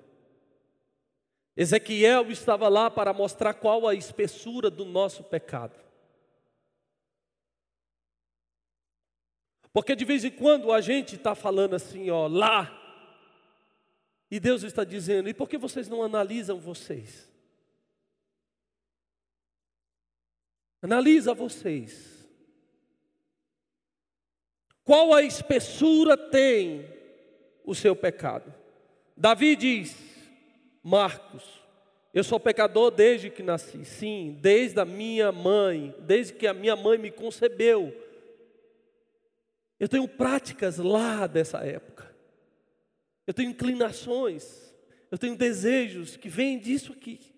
Ezequiel 1.56 2.32
estava 2.32 2.67
lá 2.67 2.89
para 2.89 3.13
mostrar 3.13 3.54
qual 3.54 3.88
a 3.88 3.93
espessura 3.93 4.69
do 4.69 4.86
nosso 4.86 5.23
pecado. 5.23 5.80
Porque 9.71 9.95
de 9.95 10.06
vez 10.06 10.23
em 10.23 10.32
quando 10.32 10.71
a 10.71 10.82
gente 10.82 11.15
está 11.15 11.34
falando 11.34 11.76
assim, 11.76 12.10
ó, 12.10 12.28
lá, 12.28 12.80
e 14.30 14.39
Deus 14.39 14.63
está 14.63 14.84
dizendo, 14.84 15.30
e 15.30 15.34
por 15.34 15.47
que 15.47 15.58
vocês 15.58 15.88
não 15.88 16.04
analisam 16.04 16.60
vocês? 16.60 17.33
Analisa 20.84 21.34
vocês. 21.34 22.28
Qual 24.84 25.13
a 25.13 25.22
espessura 25.22 26.17
tem 26.17 26.86
o 27.63 27.74
seu 27.74 27.96
pecado? 27.96 28.54
Davi 29.15 29.56
diz, 29.56 29.96
Marcos, 30.84 31.63
eu 32.13 32.22
sou 32.22 32.38
pecador 32.38 32.91
desde 32.91 33.30
que 33.30 33.41
nasci. 33.41 33.86
Sim, 33.86 34.38
desde 34.41 34.78
a 34.78 34.84
minha 34.84 35.32
mãe, 35.32 35.96
desde 36.02 36.34
que 36.34 36.46
a 36.46 36.54
minha 36.54 36.76
mãe 36.76 36.98
me 36.98 37.12
concebeu. 37.12 37.96
Eu 39.80 39.88
tenho 39.88 40.06
práticas 40.06 40.80
lá 40.80 41.28
dessa 41.28 41.60
época. 41.60 42.13
Eu 43.26 43.34
tenho 43.34 43.52
inclinações, 43.52 44.76
eu 45.10 45.17
tenho 45.17 45.38
desejos 45.38 46.17
que 46.17 46.28
vêm 46.28 46.60
disso 46.60 46.91
aqui. 46.91 47.33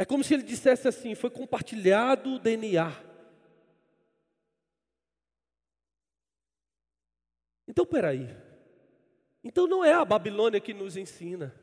É 0.00 0.04
como 0.06 0.24
se 0.24 0.32
ele 0.32 0.42
dissesse 0.42 0.88
assim: 0.88 1.14
foi 1.14 1.28
compartilhado 1.28 2.36
o 2.36 2.38
DNA. 2.38 2.90
Então, 7.68 7.84
peraí. 7.84 8.34
Então 9.44 9.66
não 9.66 9.84
é 9.84 9.92
a 9.92 10.02
Babilônia 10.02 10.58
que 10.58 10.72
nos 10.72 10.96
ensina. 10.96 11.54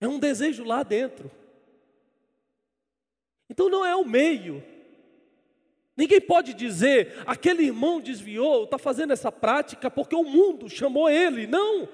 É 0.00 0.08
um 0.08 0.18
desejo 0.18 0.64
lá 0.64 0.82
dentro. 0.82 1.30
Então 3.50 3.68
não 3.68 3.84
é 3.84 3.94
o 3.94 4.02
meio. 4.02 4.64
Ninguém 5.94 6.20
pode 6.20 6.54
dizer, 6.54 7.22
aquele 7.26 7.64
irmão 7.64 8.00
desviou, 8.00 8.64
está 8.64 8.78
fazendo 8.78 9.12
essa 9.12 9.30
prática 9.30 9.90
porque 9.90 10.16
o 10.16 10.24
mundo 10.24 10.66
chamou 10.70 11.10
ele. 11.10 11.46
Não. 11.46 11.90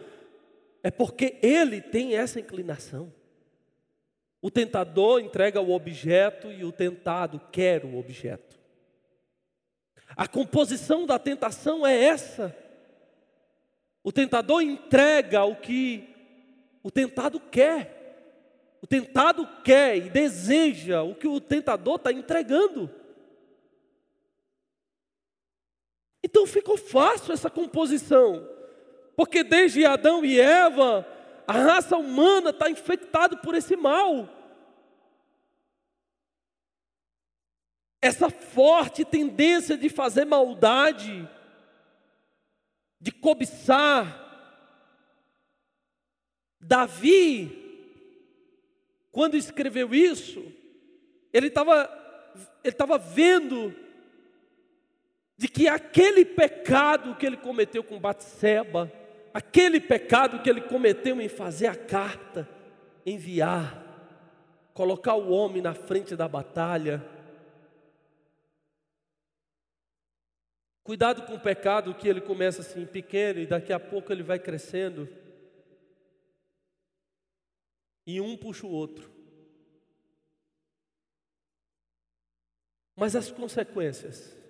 É 0.81 0.93
porque 0.93 1.41
ele 1.43 1.81
tem 1.81 2.15
essa 2.15 2.39
inclinação. 2.39 3.13
O 4.43 4.51
tentador 4.51 5.21
entrega 5.21 5.61
o 5.61 5.71
objeto 5.71 6.51
e 6.51 6.65
o 6.65 6.73
tentado 6.73 7.41
quer 7.53 7.85
o 7.85 7.97
objeto. 7.97 8.59
A 10.17 10.27
composição 10.27 11.07
da 11.07 11.17
tentação 11.17 11.87
é 11.87 11.97
essa. 11.97 12.55
O 14.03 14.11
tentador 14.11 14.61
entrega 14.61 15.45
o 15.45 15.55
que 15.55 16.13
o 16.83 16.91
tentado 16.91 17.39
quer. 17.39 18.01
O 18.83 18.87
tentado 18.87 19.47
quer 19.63 19.97
e 19.97 20.11
deseja 20.11 21.03
o 21.03 21.15
que 21.15 21.29
o 21.29 21.41
tentador 21.41 21.95
está 21.95 22.13
entregando. 22.13 22.91
Então 26.21 26.47
ficou 26.49 26.77
fácil 26.77 27.33
essa 27.33 27.49
composição, 27.49 28.49
porque 29.17 29.45
desde 29.45 29.85
Adão 29.85 30.25
e 30.25 30.41
Eva, 30.41 31.07
a 31.47 31.53
raça 31.53 31.97
humana 31.97 32.51
está 32.51 32.71
infectada 32.71 33.37
por 33.37 33.55
esse 33.55 33.77
mal. 33.77 34.29
Essa 38.01 38.31
forte 38.31 39.05
tendência 39.05 39.77
de 39.77 39.89
fazer 39.89 40.25
maldade, 40.25 41.29
de 43.01 43.13
cobiçar. 43.13 44.21
Davi, 46.61 47.59
quando 49.11 49.37
escreveu 49.37 49.95
isso, 49.95 50.43
ele 51.33 51.49
estava 51.49 51.99
ele 52.65 52.73
estava 52.73 52.97
vendo 52.97 53.75
de 55.37 55.49
que 55.49 55.69
aquele 55.69 56.25
pecado 56.25 57.17
que 57.17 57.27
ele 57.27 57.37
cometeu 57.37 57.83
com 57.83 57.99
Batseba, 57.99 58.91
aquele 59.33 59.81
pecado 59.81 60.43
que 60.43 60.51
ele 60.51 60.61
cometeu 60.61 61.21
em 61.21 61.29
fazer 61.29 61.67
a 61.67 61.75
carta, 61.75 62.49
enviar, 63.05 63.83
colocar 64.75 65.15
o 65.15 65.31
homem 65.31 65.63
na 65.63 65.75
frente 65.75 66.15
da 66.17 66.29
batalha. 66.29 67.03
Cuidado 70.83 71.23
com 71.23 71.35
o 71.35 71.41
pecado 71.41 71.95
que 71.95 72.09
ele 72.09 72.21
começa 72.21 72.61
assim 72.61 72.85
pequeno 72.85 73.41
e 73.41 73.47
daqui 73.47 73.73
a 73.73 73.81
pouco 73.81 74.13
ele 74.13 74.23
vai 74.23 74.39
crescendo. 74.39 75.09
E 78.07 78.21
um 78.21 78.37
puxa 78.37 78.67
o 78.67 78.71
outro. 78.71 79.11
Mas 82.97 83.17
as 83.17 83.31
consequências 83.31 84.42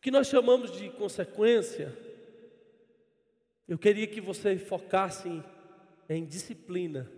O 0.00 0.02
que 0.02 0.10
nós 0.10 0.28
chamamos 0.28 0.72
de 0.72 0.88
consequência, 0.88 1.94
eu 3.68 3.76
queria 3.76 4.06
que 4.06 4.18
você 4.18 4.56
focasse 4.56 5.28
em, 5.28 5.44
em 6.08 6.24
disciplina, 6.24 7.12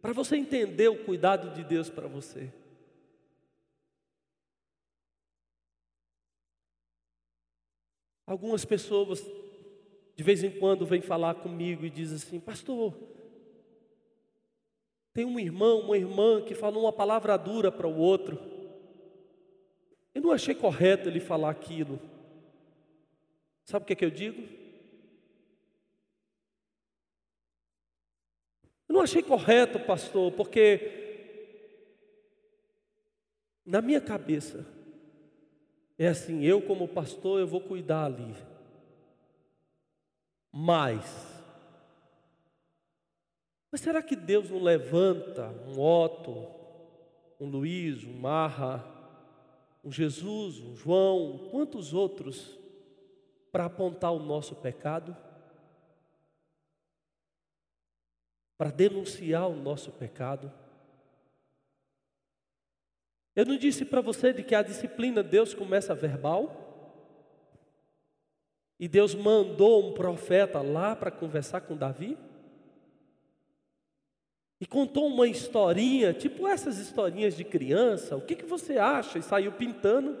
para 0.00 0.12
você 0.12 0.36
entender 0.36 0.86
o 0.86 1.04
cuidado 1.04 1.52
de 1.52 1.64
Deus 1.64 1.90
para 1.90 2.06
você. 2.06 2.52
Algumas 8.24 8.64
pessoas 8.64 9.20
de 10.14 10.22
vez 10.22 10.44
em 10.44 10.52
quando 10.52 10.86
vem 10.86 11.00
falar 11.00 11.34
comigo 11.34 11.84
e 11.84 11.90
diz 11.90 12.12
assim: 12.12 12.38
Pastor, 12.38 12.96
tem 15.12 15.24
um 15.24 15.40
irmão, 15.40 15.80
uma 15.80 15.98
irmã 15.98 16.40
que 16.42 16.54
falou 16.54 16.84
uma 16.84 16.92
palavra 16.92 17.36
dura 17.36 17.72
para 17.72 17.88
o 17.88 17.98
outro. 17.98 18.53
Eu 20.14 20.22
não 20.22 20.30
achei 20.30 20.54
correto 20.54 21.08
ele 21.08 21.18
falar 21.18 21.50
aquilo. 21.50 21.98
Sabe 23.64 23.82
o 23.82 23.86
que, 23.86 23.92
é 23.94 23.96
que 23.96 24.04
eu 24.04 24.10
digo? 24.10 24.42
Eu 28.88 28.94
não 28.94 29.00
achei 29.00 29.22
correto, 29.22 29.80
pastor, 29.80 30.30
porque 30.32 31.02
na 33.66 33.82
minha 33.82 34.00
cabeça 34.00 34.64
é 35.98 36.06
assim, 36.06 36.44
eu 36.44 36.62
como 36.62 36.86
pastor 36.86 37.40
eu 37.40 37.46
vou 37.46 37.60
cuidar 37.60 38.04
ali. 38.04 38.34
Mas 40.52 41.34
mas 43.74 43.80
será 43.80 44.00
que 44.00 44.14
Deus 44.14 44.50
não 44.50 44.62
levanta 44.62 45.48
um 45.66 45.80
Otto, 45.80 46.46
um 47.40 47.46
Luiz, 47.48 48.04
um 48.04 48.12
Marra, 48.12 48.93
um 49.84 49.92
Jesus, 49.92 50.58
um 50.60 50.74
João, 50.74 51.48
quantos 51.50 51.92
outros 51.92 52.58
para 53.52 53.66
apontar 53.66 54.12
o 54.12 54.18
nosso 54.18 54.56
pecado? 54.56 55.14
Para 58.56 58.70
denunciar 58.70 59.48
o 59.48 59.54
nosso 59.54 59.92
pecado? 59.92 60.50
Eu 63.36 63.44
não 63.44 63.56
disse 63.56 63.84
para 63.84 64.00
você 64.00 64.32
de 64.32 64.42
que 64.42 64.54
a 64.54 64.62
disciplina 64.62 65.22
Deus 65.22 65.52
começa 65.52 65.94
verbal? 65.94 66.62
E 68.78 68.88
Deus 68.88 69.14
mandou 69.14 69.88
um 69.88 69.92
profeta 69.92 70.62
lá 70.62 70.96
para 70.96 71.10
conversar 71.10 71.60
com 71.60 71.76
Davi? 71.76 72.16
E 74.64 74.66
contou 74.66 75.08
uma 75.08 75.28
historinha, 75.28 76.14
tipo 76.14 76.48
essas 76.48 76.78
historinhas 76.78 77.36
de 77.36 77.44
criança, 77.44 78.16
o 78.16 78.22
que, 78.22 78.34
que 78.34 78.46
você 78.46 78.78
acha? 78.78 79.18
E 79.18 79.22
saiu 79.22 79.52
pintando. 79.52 80.16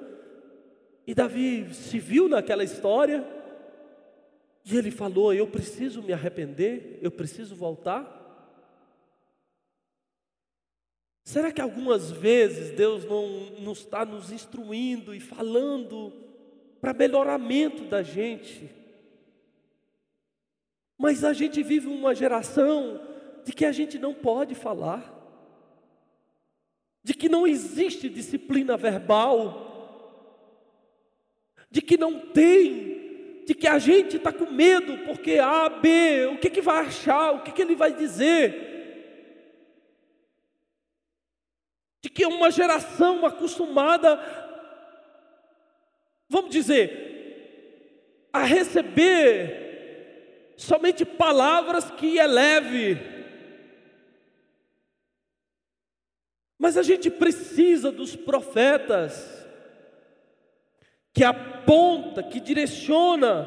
E 1.06 1.14
Davi 1.14 1.72
se 1.72 1.98
viu 1.98 2.28
naquela 2.28 2.62
história. 2.62 3.26
E 4.62 4.76
ele 4.76 4.90
falou: 4.90 5.32
Eu 5.32 5.46
preciso 5.46 6.02
me 6.02 6.12
arrepender, 6.12 6.98
eu 7.00 7.10
preciso 7.10 7.56
voltar. 7.56 8.20
Será 11.24 11.50
que 11.50 11.62
algumas 11.62 12.10
vezes 12.10 12.76
Deus 12.76 13.06
não, 13.06 13.46
não 13.60 13.72
está 13.72 14.04
nos 14.04 14.30
instruindo 14.30 15.14
e 15.14 15.20
falando 15.20 16.12
para 16.82 16.92
melhoramento 16.92 17.84
da 17.84 18.02
gente? 18.02 18.70
Mas 20.98 21.24
a 21.24 21.32
gente 21.32 21.62
vive 21.62 21.86
uma 21.86 22.14
geração 22.14 23.13
de 23.44 23.52
que 23.52 23.64
a 23.64 23.72
gente 23.72 23.98
não 23.98 24.14
pode 24.14 24.54
falar, 24.54 25.12
de 27.02 27.14
que 27.14 27.28
não 27.28 27.46
existe 27.46 28.08
disciplina 28.08 28.76
verbal, 28.76 29.72
de 31.70 31.82
que 31.82 31.96
não 31.96 32.20
tem, 32.20 33.42
de 33.46 33.54
que 33.54 33.66
a 33.66 33.78
gente 33.78 34.16
está 34.16 34.32
com 34.32 34.50
medo 34.50 34.98
porque 35.04 35.38
A, 35.38 35.68
B, 35.68 36.26
o 36.26 36.38
que, 36.38 36.48
que 36.48 36.62
vai 36.62 36.86
achar, 36.86 37.32
o 37.32 37.42
que, 37.42 37.52
que 37.52 37.62
ele 37.62 37.74
vai 37.74 37.92
dizer. 37.92 38.72
de 42.04 42.10
que 42.10 42.26
uma 42.26 42.50
geração 42.50 43.24
acostumada, 43.24 44.20
vamos 46.28 46.50
dizer, 46.50 48.28
a 48.30 48.44
receber 48.44 50.52
somente 50.54 51.02
palavras 51.02 51.90
que 51.92 52.18
eleve. 52.18 53.13
Mas 56.64 56.78
a 56.78 56.82
gente 56.82 57.10
precisa 57.10 57.92
dos 57.92 58.16
profetas 58.16 59.46
que 61.12 61.22
aponta, 61.22 62.22
que 62.22 62.40
direciona. 62.40 63.46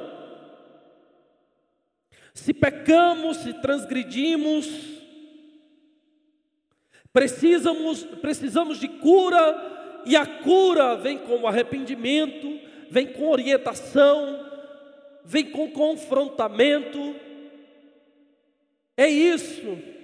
Se 2.31 2.53
pecamos, 2.53 3.37
se 3.37 3.53
transgredimos, 3.55 4.67
Precisamos, 7.11 8.03
precisamos 8.03 8.79
de 8.79 8.87
cura, 8.87 10.03
e 10.05 10.15
a 10.15 10.23
cura 10.23 10.95
vem 10.97 11.17
com 11.17 11.47
arrependimento, 11.47 12.59
vem 12.91 13.07
com 13.07 13.31
orientação, 13.31 14.47
vem 15.25 15.49
com 15.49 15.71
confrontamento. 15.71 17.15
É 18.95 19.07
isso. 19.07 19.96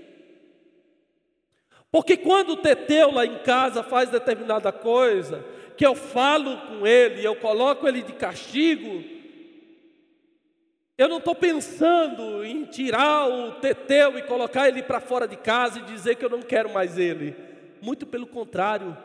Porque 1.94 2.18
quando 2.18 2.54
o 2.54 2.58
Teteu 2.58 3.12
lá 3.12 3.24
em 3.24 3.38
casa 3.44 3.84
faz 3.84 4.10
determinada 4.10 4.72
coisa, 4.72 5.46
que 5.78 5.86
eu 5.86 5.94
falo 5.94 6.58
com 6.62 6.88
ele, 6.88 7.24
eu 7.24 7.36
coloco 7.36 7.88
ele 7.88 8.02
de 8.02 8.14
castigo, 8.14 9.04
eu 10.98 11.08
não 11.08 11.20
estou 11.20 11.36
pensando 11.36 12.44
em 12.44 12.66
tirar 12.66 13.30
o 13.30 13.60
teteu 13.60 14.18
e 14.18 14.24
colocar 14.24 14.68
ele 14.68 14.82
para 14.82 15.00
fora 15.00 15.28
de 15.28 15.38
casa 15.38 15.78
e 15.78 15.84
dizer 15.84 16.16
que 16.16 16.26
eu 16.26 16.32
não 16.32 16.42
quero 16.42 16.74
mais 16.74 16.98
ele. 16.98 17.36
Muito 17.80 18.08
pelo 18.08 18.26
contrário. 18.26 18.98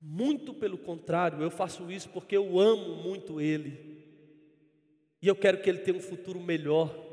Muito 0.00 0.54
pelo 0.54 0.78
contrário, 0.78 1.42
eu 1.42 1.50
faço 1.50 1.90
isso 1.92 2.08
porque 2.08 2.34
eu 2.34 2.58
amo 2.58 2.96
muito 2.96 3.42
ele. 3.42 4.02
E 5.20 5.28
eu 5.28 5.36
quero 5.36 5.58
que 5.58 5.68
ele 5.68 5.80
tenha 5.80 5.98
um 5.98 6.02
futuro 6.02 6.40
melhor. 6.40 7.05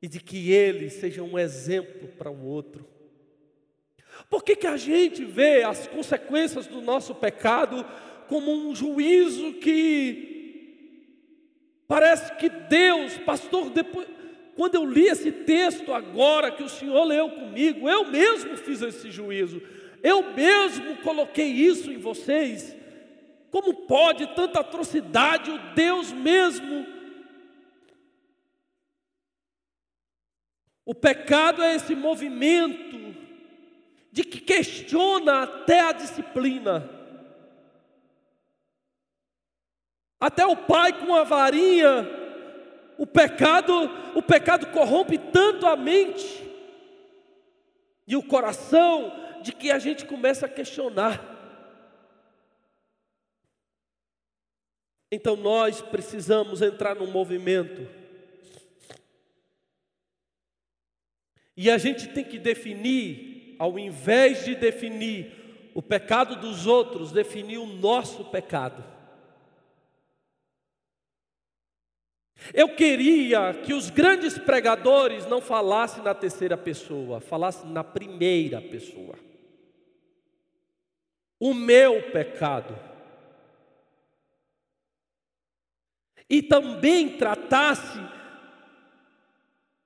E 0.00 0.08
de 0.08 0.20
que 0.20 0.52
ele 0.52 0.90
seja 0.90 1.22
um 1.22 1.38
exemplo 1.38 2.08
para 2.18 2.30
o 2.30 2.44
outro. 2.44 2.86
Por 4.28 4.42
que, 4.42 4.56
que 4.56 4.66
a 4.66 4.76
gente 4.76 5.24
vê 5.24 5.62
as 5.62 5.86
consequências 5.86 6.66
do 6.66 6.80
nosso 6.80 7.14
pecado 7.14 7.84
como 8.28 8.52
um 8.52 8.74
juízo 8.74 9.54
que 9.54 10.34
Parece 11.88 12.34
que 12.34 12.48
Deus, 12.48 13.16
pastor, 13.18 13.70
depois, 13.70 14.08
quando 14.56 14.74
eu 14.74 14.84
li 14.84 15.06
esse 15.06 15.30
texto 15.30 15.92
agora 15.92 16.50
que 16.50 16.62
o 16.62 16.68
Senhor 16.68 17.04
leu 17.04 17.30
comigo, 17.30 17.88
eu 17.88 18.10
mesmo 18.10 18.56
fiz 18.56 18.82
esse 18.82 19.10
juízo, 19.10 19.62
eu 20.02 20.32
mesmo 20.32 20.96
coloquei 20.96 21.46
isso 21.46 21.90
em 21.92 21.98
vocês. 21.98 22.74
Como 23.50 23.72
pode 23.86 24.26
tanta 24.34 24.60
atrocidade, 24.60 25.50
o 25.50 25.58
Deus 25.74 26.12
mesmo? 26.12 26.86
O 30.86 30.94
pecado 30.94 31.64
é 31.64 31.74
esse 31.74 31.96
movimento 31.96 32.96
de 34.12 34.22
que 34.22 34.40
questiona 34.40 35.42
até 35.42 35.80
a 35.80 35.90
disciplina. 35.90 36.88
Até 40.20 40.46
o 40.46 40.56
pai 40.56 40.92
com 41.04 41.12
a 41.14 41.24
varinha, 41.24 42.08
o 42.96 43.04
pecado, 43.04 43.72
o 44.14 44.22
pecado 44.22 44.68
corrompe 44.68 45.18
tanto 45.18 45.66
a 45.66 45.76
mente 45.76 46.48
e 48.06 48.16
o 48.16 48.22
coração 48.22 49.12
de 49.42 49.52
que 49.52 49.72
a 49.72 49.80
gente 49.80 50.04
começa 50.04 50.46
a 50.46 50.48
questionar. 50.48 51.20
Então 55.10 55.36
nós 55.36 55.82
precisamos 55.82 56.62
entrar 56.62 56.94
num 56.94 57.10
movimento. 57.10 58.05
E 61.56 61.70
a 61.70 61.78
gente 61.78 62.08
tem 62.08 62.22
que 62.22 62.38
definir, 62.38 63.56
ao 63.58 63.78
invés 63.78 64.44
de 64.44 64.54
definir 64.54 65.70
o 65.74 65.82
pecado 65.82 66.36
dos 66.36 66.66
outros, 66.66 67.12
definir 67.12 67.58
o 67.58 67.66
nosso 67.66 68.24
pecado. 68.26 68.84
Eu 72.52 72.74
queria 72.74 73.54
que 73.54 73.72
os 73.72 73.90
grandes 73.90 74.38
pregadores 74.38 75.26
não 75.26 75.40
falassem 75.40 76.02
na 76.02 76.14
terceira 76.14 76.56
pessoa, 76.56 77.20
falassem 77.20 77.70
na 77.70 77.82
primeira 77.82 78.60
pessoa. 78.60 79.18
O 81.40 81.52
meu 81.52 82.10
pecado. 82.10 82.78
E 86.28 86.42
também 86.42 87.16
tratasse, 87.16 87.98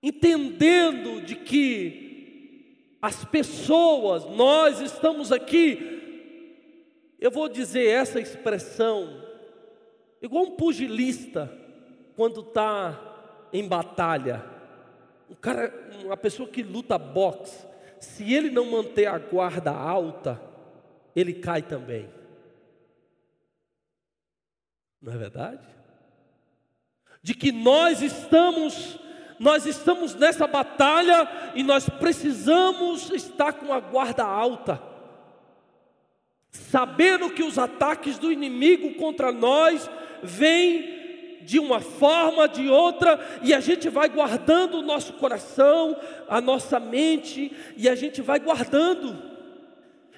entendendo 0.03 1.20
de 1.20 1.36
que 1.36 2.96
as 3.03 3.24
pessoas, 3.24 4.24
nós 4.26 4.80
estamos 4.80 5.32
aqui, 5.32 7.16
eu 7.18 7.30
vou 7.30 7.48
dizer 7.48 7.86
essa 7.86 8.20
expressão, 8.20 9.22
igual 10.20 10.44
um 10.44 10.57
pugilista 10.57 11.51
quando 12.16 12.40
está 12.40 13.48
em 13.53 13.66
batalha, 13.66 14.44
um 15.28 15.34
cara, 15.34 15.72
uma 16.05 16.16
pessoa 16.16 16.48
que 16.48 16.62
luta 16.62 16.98
boxe, 16.98 17.66
se 17.98 18.32
ele 18.32 18.51
não 18.51 18.66
manter 18.66 19.07
a 19.07 19.18
guarda 19.18 19.70
alta, 19.70 20.40
ele 21.14 21.34
cai 21.34 21.62
também. 21.62 22.09
Não 25.01 25.12
é 25.12 25.16
verdade? 25.16 25.80
de 27.22 27.34
que 27.34 27.53
nós 27.53 28.03
estamos 28.03 28.98
nós 29.41 29.64
estamos 29.64 30.14
nessa 30.14 30.47
batalha 30.47 31.26
e 31.55 31.62
nós 31.62 31.88
precisamos 31.88 33.11
estar 33.11 33.55
com 33.55 33.72
a 33.72 33.80
guarda 33.80 34.22
alta, 34.22 34.78
sabendo 36.51 37.30
que 37.30 37.43
os 37.43 37.59
ataques 37.59 38.18
do 38.18 38.30
inimigo 38.30 38.93
contra 38.97 39.32
nós 39.32 39.91
vêm 40.22 41.41
de 41.41 41.59
uma 41.59 41.80
forma, 41.80 42.47
de 42.47 42.68
outra, 42.68 43.18
e 43.43 43.55
a 43.55 43.61
gente 43.61 43.88
vai 43.88 44.11
guardando 44.11 44.74
o 44.74 44.82
nosso 44.82 45.14
coração, 45.14 45.97
a 46.28 46.38
nossa 46.38 46.78
mente, 46.78 47.51
e 47.78 47.88
a 47.88 47.95
gente 47.95 48.20
vai 48.20 48.38
guardando. 48.38 49.16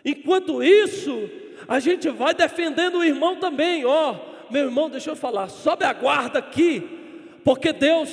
Enquanto 0.05 0.65
isso, 0.65 1.31
a 1.69 1.79
gente 1.79 2.09
vai 2.09 2.35
defendendo 2.35 2.99
o 2.99 3.05
irmão 3.05 3.37
também, 3.37 3.85
ó, 3.85 4.17
meu 4.51 4.65
irmão, 4.65 4.91
deixa 4.91 5.11
eu 5.11 5.17
falar, 5.17 5.49
sobe 5.49 5.85
a 5.85 5.93
guarda 5.93 6.41
aqui, 6.41 6.83
porque 7.45 7.73
Deus 7.73 8.11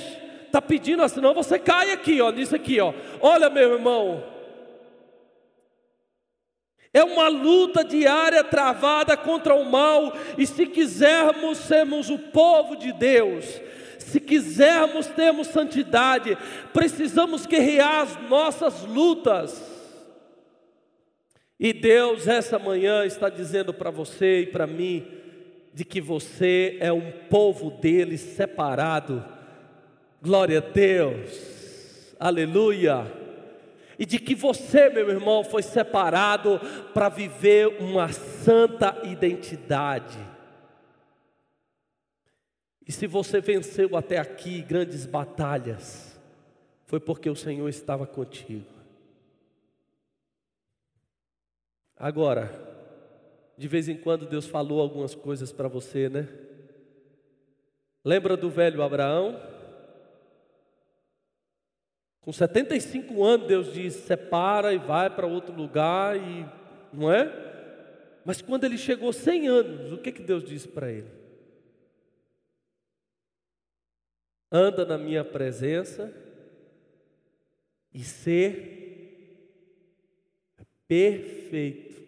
está 0.50 0.62
pedindo, 0.62 1.08
senão 1.08 1.34
você 1.34 1.58
cai 1.58 1.91
aqui, 1.91 2.20
ó, 2.20 2.32
nisso 2.32 2.56
aqui, 2.56 2.80
ó. 2.80 2.93
Olha, 3.22 3.50
meu 3.50 3.74
irmão, 3.74 4.24
é 6.91 7.04
uma 7.04 7.28
luta 7.28 7.84
diária 7.84 8.43
travada 8.43 9.16
contra 9.16 9.54
o 9.56 9.64
mal, 9.64 10.12
e 10.38 10.45
se 10.45 10.66
quisermos 10.66 11.60
sermos 11.60 12.10
o 12.10 12.18
povo 12.18 12.76
de 12.76 12.91
Deus, 12.91 13.45
se 14.00 14.20
quisermos 14.20 15.08
termos 15.08 15.47
santidade, 15.47 16.38
precisamos 16.74 17.45
guerrear 17.45 18.02
as 18.02 18.30
nossas 18.30 18.84
lutas. 18.84 19.70
E 21.60 21.74
Deus, 21.74 22.28
essa 22.28 22.58
manhã, 22.58 23.06
está 23.06 23.30
dizendo 23.30 23.74
para 23.74 23.91
você 23.91 24.41
e 24.41 24.47
para 24.47 24.66
mim, 24.66 25.06
de 25.74 25.86
que 25.86 26.02
você 26.02 26.78
é 26.80 26.91
um 26.91 27.12
povo 27.30 27.70
dele 27.70 28.18
separado 28.18 29.24
Glória 30.22 30.57
a 30.57 30.61
Deus, 30.61 32.15
aleluia. 32.20 33.05
E 33.97 34.05
de 34.05 34.20
que 34.20 34.36
você, 34.36 34.89
meu 34.89 35.09
irmão, 35.09 35.43
foi 35.43 35.63
separado 35.63 36.59
para 36.93 37.09
viver 37.09 37.67
uma 37.82 38.11
santa 38.11 38.99
identidade. 39.03 40.17
E 42.86 42.91
se 42.91 43.07
você 43.07 43.39
venceu 43.39 43.95
até 43.95 44.17
aqui 44.17 44.61
grandes 44.61 45.05
batalhas, 45.05 46.20
foi 46.86 46.99
porque 46.99 47.30
o 47.30 47.36
Senhor 47.36 47.70
estava 47.70 48.07
contigo. 48.07 48.65
Agora, 51.95 52.51
de 53.57 53.67
vez 53.67 53.88
em 53.88 53.95
quando 53.95 54.26
Deus 54.26 54.47
falou 54.47 54.82
algumas 54.82 55.13
coisas 55.13 55.51
para 55.51 55.67
você, 55.67 56.09
né? 56.09 56.28
Lembra 58.03 58.36
do 58.36 58.49
velho 58.49 58.82
Abraão? 58.82 59.49
Com 62.22 62.34
75 62.34 63.24
anos, 63.24 63.47
Deus 63.47 63.74
diz: 63.74 63.93
separa 63.93 64.74
e 64.74 64.78
vai 64.78 65.09
para 65.09 65.26
outro 65.26 65.53
lugar, 65.55 66.17
e 66.17 66.45
não 66.91 67.11
é? 67.11 67.47
Mas 68.26 68.41
quando 68.41 68.65
ele 68.65 68.78
chegou 68.78 69.11
100 69.11 69.47
anos, 69.47 69.91
o 69.91 69.97
que, 69.97 70.11
que 70.11 70.22
Deus 70.22 70.43
disse 70.43 70.67
para 70.67 70.91
ele? 70.91 71.07
Anda 74.51 74.86
na 74.86 74.97
minha 74.97 75.24
presença 75.24 76.13
e 77.93 78.03
ser 78.03 78.80
perfeito. 80.88 81.99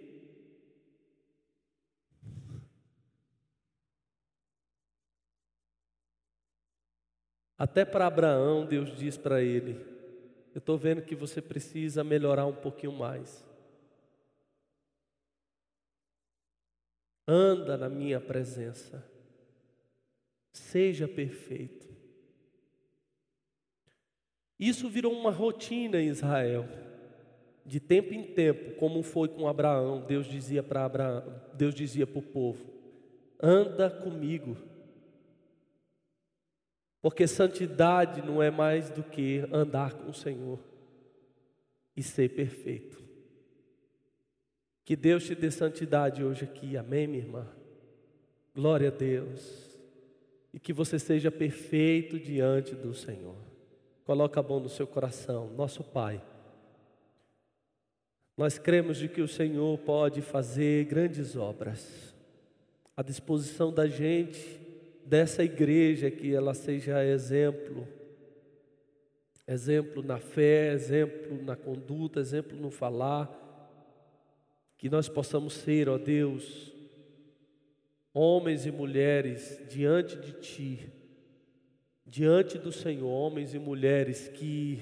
Até 7.57 7.85
para 7.85 8.07
Abraão, 8.07 8.65
Deus 8.65 8.97
diz 8.97 9.17
para 9.17 9.41
ele: 9.43 9.90
eu 10.53 10.59
estou 10.59 10.77
vendo 10.77 11.01
que 11.01 11.15
você 11.15 11.41
precisa 11.41 12.03
melhorar 12.03 12.45
um 12.45 12.55
pouquinho 12.55 12.91
mais. 12.91 13.45
Anda 17.27 17.77
na 17.77 17.87
minha 17.87 18.19
presença. 18.19 19.05
Seja 20.51 21.07
perfeito. 21.07 21.89
Isso 24.59 24.89
virou 24.89 25.13
uma 25.13 25.31
rotina 25.31 26.01
em 26.01 26.09
Israel. 26.09 26.67
De 27.65 27.79
tempo 27.79 28.13
em 28.13 28.23
tempo, 28.23 28.75
como 28.75 29.01
foi 29.01 29.27
com 29.27 29.47
Abraão, 29.47 30.05
Deus 30.05 30.27
dizia 30.27 30.61
para 30.61 30.83
Abraão, 30.83 31.41
Deus 31.53 31.73
dizia 31.73 32.05
para 32.05 32.19
o 32.19 32.23
povo: 32.23 32.71
anda 33.41 33.89
comigo. 33.89 34.57
Porque 37.01 37.27
santidade 37.27 38.21
não 38.21 38.41
é 38.41 38.51
mais 38.51 38.89
do 38.91 39.01
que 39.01 39.43
andar 39.51 39.93
com 39.93 40.11
o 40.11 40.13
Senhor 40.13 40.59
e 41.95 42.03
ser 42.03 42.29
perfeito. 42.29 43.01
Que 44.85 44.95
Deus 44.95 45.25
te 45.25 45.33
dê 45.33 45.49
santidade 45.49 46.23
hoje 46.23 46.43
aqui, 46.43 46.77
amém, 46.77 47.07
minha 47.07 47.23
irmã? 47.23 47.47
Glória 48.53 48.89
a 48.89 48.91
Deus. 48.91 49.77
E 50.53 50.59
que 50.59 50.73
você 50.73 50.99
seja 50.99 51.31
perfeito 51.31 52.19
diante 52.19 52.75
do 52.75 52.93
Senhor. 52.93 53.37
Coloca 54.03 54.39
a 54.39 54.43
mão 54.43 54.59
no 54.59 54.69
seu 54.69 54.85
coração, 54.85 55.49
nosso 55.55 55.83
Pai. 55.83 56.21
Nós 58.37 58.57
cremos 58.57 58.97
de 58.97 59.07
que 59.07 59.21
o 59.21 59.27
Senhor 59.27 59.77
pode 59.79 60.21
fazer 60.21 60.85
grandes 60.85 61.35
obras. 61.35 62.13
À 62.95 63.01
disposição 63.01 63.71
da 63.71 63.87
gente, 63.87 64.59
dessa 65.11 65.43
igreja 65.43 66.09
que 66.09 66.33
ela 66.33 66.53
seja 66.53 67.03
exemplo, 67.03 67.85
exemplo 69.45 70.01
na 70.01 70.19
fé, 70.19 70.71
exemplo 70.71 71.43
na 71.43 71.53
conduta, 71.53 72.21
exemplo 72.21 72.57
no 72.57 72.71
falar, 72.71 73.29
que 74.77 74.89
nós 74.89 75.09
possamos 75.09 75.51
ser, 75.51 75.89
ó 75.89 75.97
Deus, 75.97 76.73
homens 78.13 78.65
e 78.65 78.71
mulheres 78.71 79.61
diante 79.69 80.15
de 80.15 80.31
Ti, 80.31 80.89
diante 82.05 82.57
do 82.57 82.71
Senhor, 82.71 83.09
homens 83.09 83.53
e 83.53 83.59
mulheres 83.59 84.29
que 84.29 84.81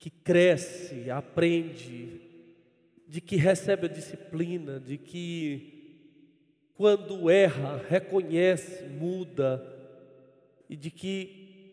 que 0.00 0.10
cresce, 0.10 1.10
aprende, 1.10 2.20
de 3.08 3.22
que 3.22 3.36
recebe 3.36 3.86
a 3.86 3.88
disciplina, 3.88 4.78
de 4.78 4.98
que 4.98 5.73
quando 6.76 7.30
erra, 7.30 7.80
reconhece, 7.88 8.84
muda 8.84 9.64
e 10.68 10.76
de 10.76 10.90
que 10.90 11.72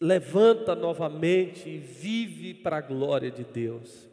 levanta 0.00 0.74
novamente 0.74 1.68
e 1.68 1.78
vive 1.78 2.54
para 2.54 2.78
a 2.78 2.80
glória 2.80 3.30
de 3.30 3.44
Deus. 3.44 4.08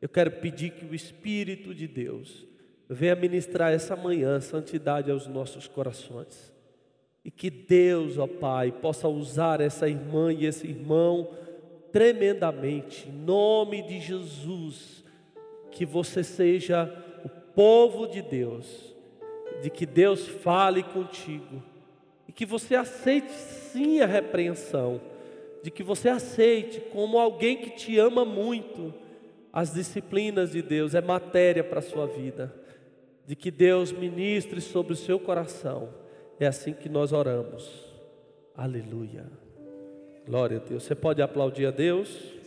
Eu 0.00 0.08
quero 0.08 0.30
pedir 0.30 0.70
que 0.70 0.84
o 0.84 0.94
Espírito 0.94 1.74
de 1.74 1.88
Deus 1.88 2.46
venha 2.88 3.14
ministrar 3.14 3.72
essa 3.72 3.96
manhã 3.96 4.40
santidade 4.40 5.10
aos 5.10 5.26
nossos 5.26 5.66
corações. 5.66 6.52
E 7.24 7.30
que 7.30 7.50
Deus, 7.50 8.18
ó 8.18 8.26
Pai, 8.26 8.72
possa 8.72 9.08
usar 9.08 9.60
essa 9.60 9.88
irmã 9.88 10.32
e 10.32 10.46
esse 10.46 10.66
irmão 10.66 11.30
tremendamente, 11.92 13.08
em 13.08 13.12
nome 13.12 13.82
de 13.82 14.00
Jesus, 14.00 15.04
que 15.72 15.84
você 15.84 16.22
seja 16.22 16.90
o 17.24 17.28
povo 17.28 18.06
de 18.06 18.22
Deus 18.22 18.94
de 19.62 19.70
que 19.70 19.86
Deus 19.86 20.26
fale 20.26 20.82
contigo 20.82 21.62
e 22.28 22.32
que 22.32 22.46
você 22.46 22.74
aceite 22.74 23.32
sim 23.32 24.00
a 24.00 24.06
repreensão, 24.06 25.00
de 25.62 25.70
que 25.70 25.82
você 25.82 26.08
aceite 26.08 26.80
como 26.92 27.18
alguém 27.18 27.56
que 27.56 27.70
te 27.70 27.98
ama 27.98 28.24
muito 28.24 28.94
as 29.52 29.74
disciplinas 29.74 30.52
de 30.52 30.62
Deus, 30.62 30.94
é 30.94 31.00
matéria 31.00 31.64
para 31.64 31.80
a 31.80 31.82
sua 31.82 32.06
vida, 32.06 32.54
de 33.26 33.34
que 33.34 33.50
Deus 33.50 33.92
ministre 33.92 34.60
sobre 34.60 34.92
o 34.92 34.96
seu 34.96 35.18
coração. 35.18 35.88
É 36.38 36.46
assim 36.46 36.72
que 36.72 36.88
nós 36.88 37.12
oramos. 37.12 37.68
Aleluia. 38.56 39.26
Glória 40.26 40.58
a 40.58 40.60
Deus. 40.60 40.84
Você 40.84 40.94
pode 40.94 41.20
aplaudir 41.20 41.66
a 41.66 41.70
Deus? 41.70 42.39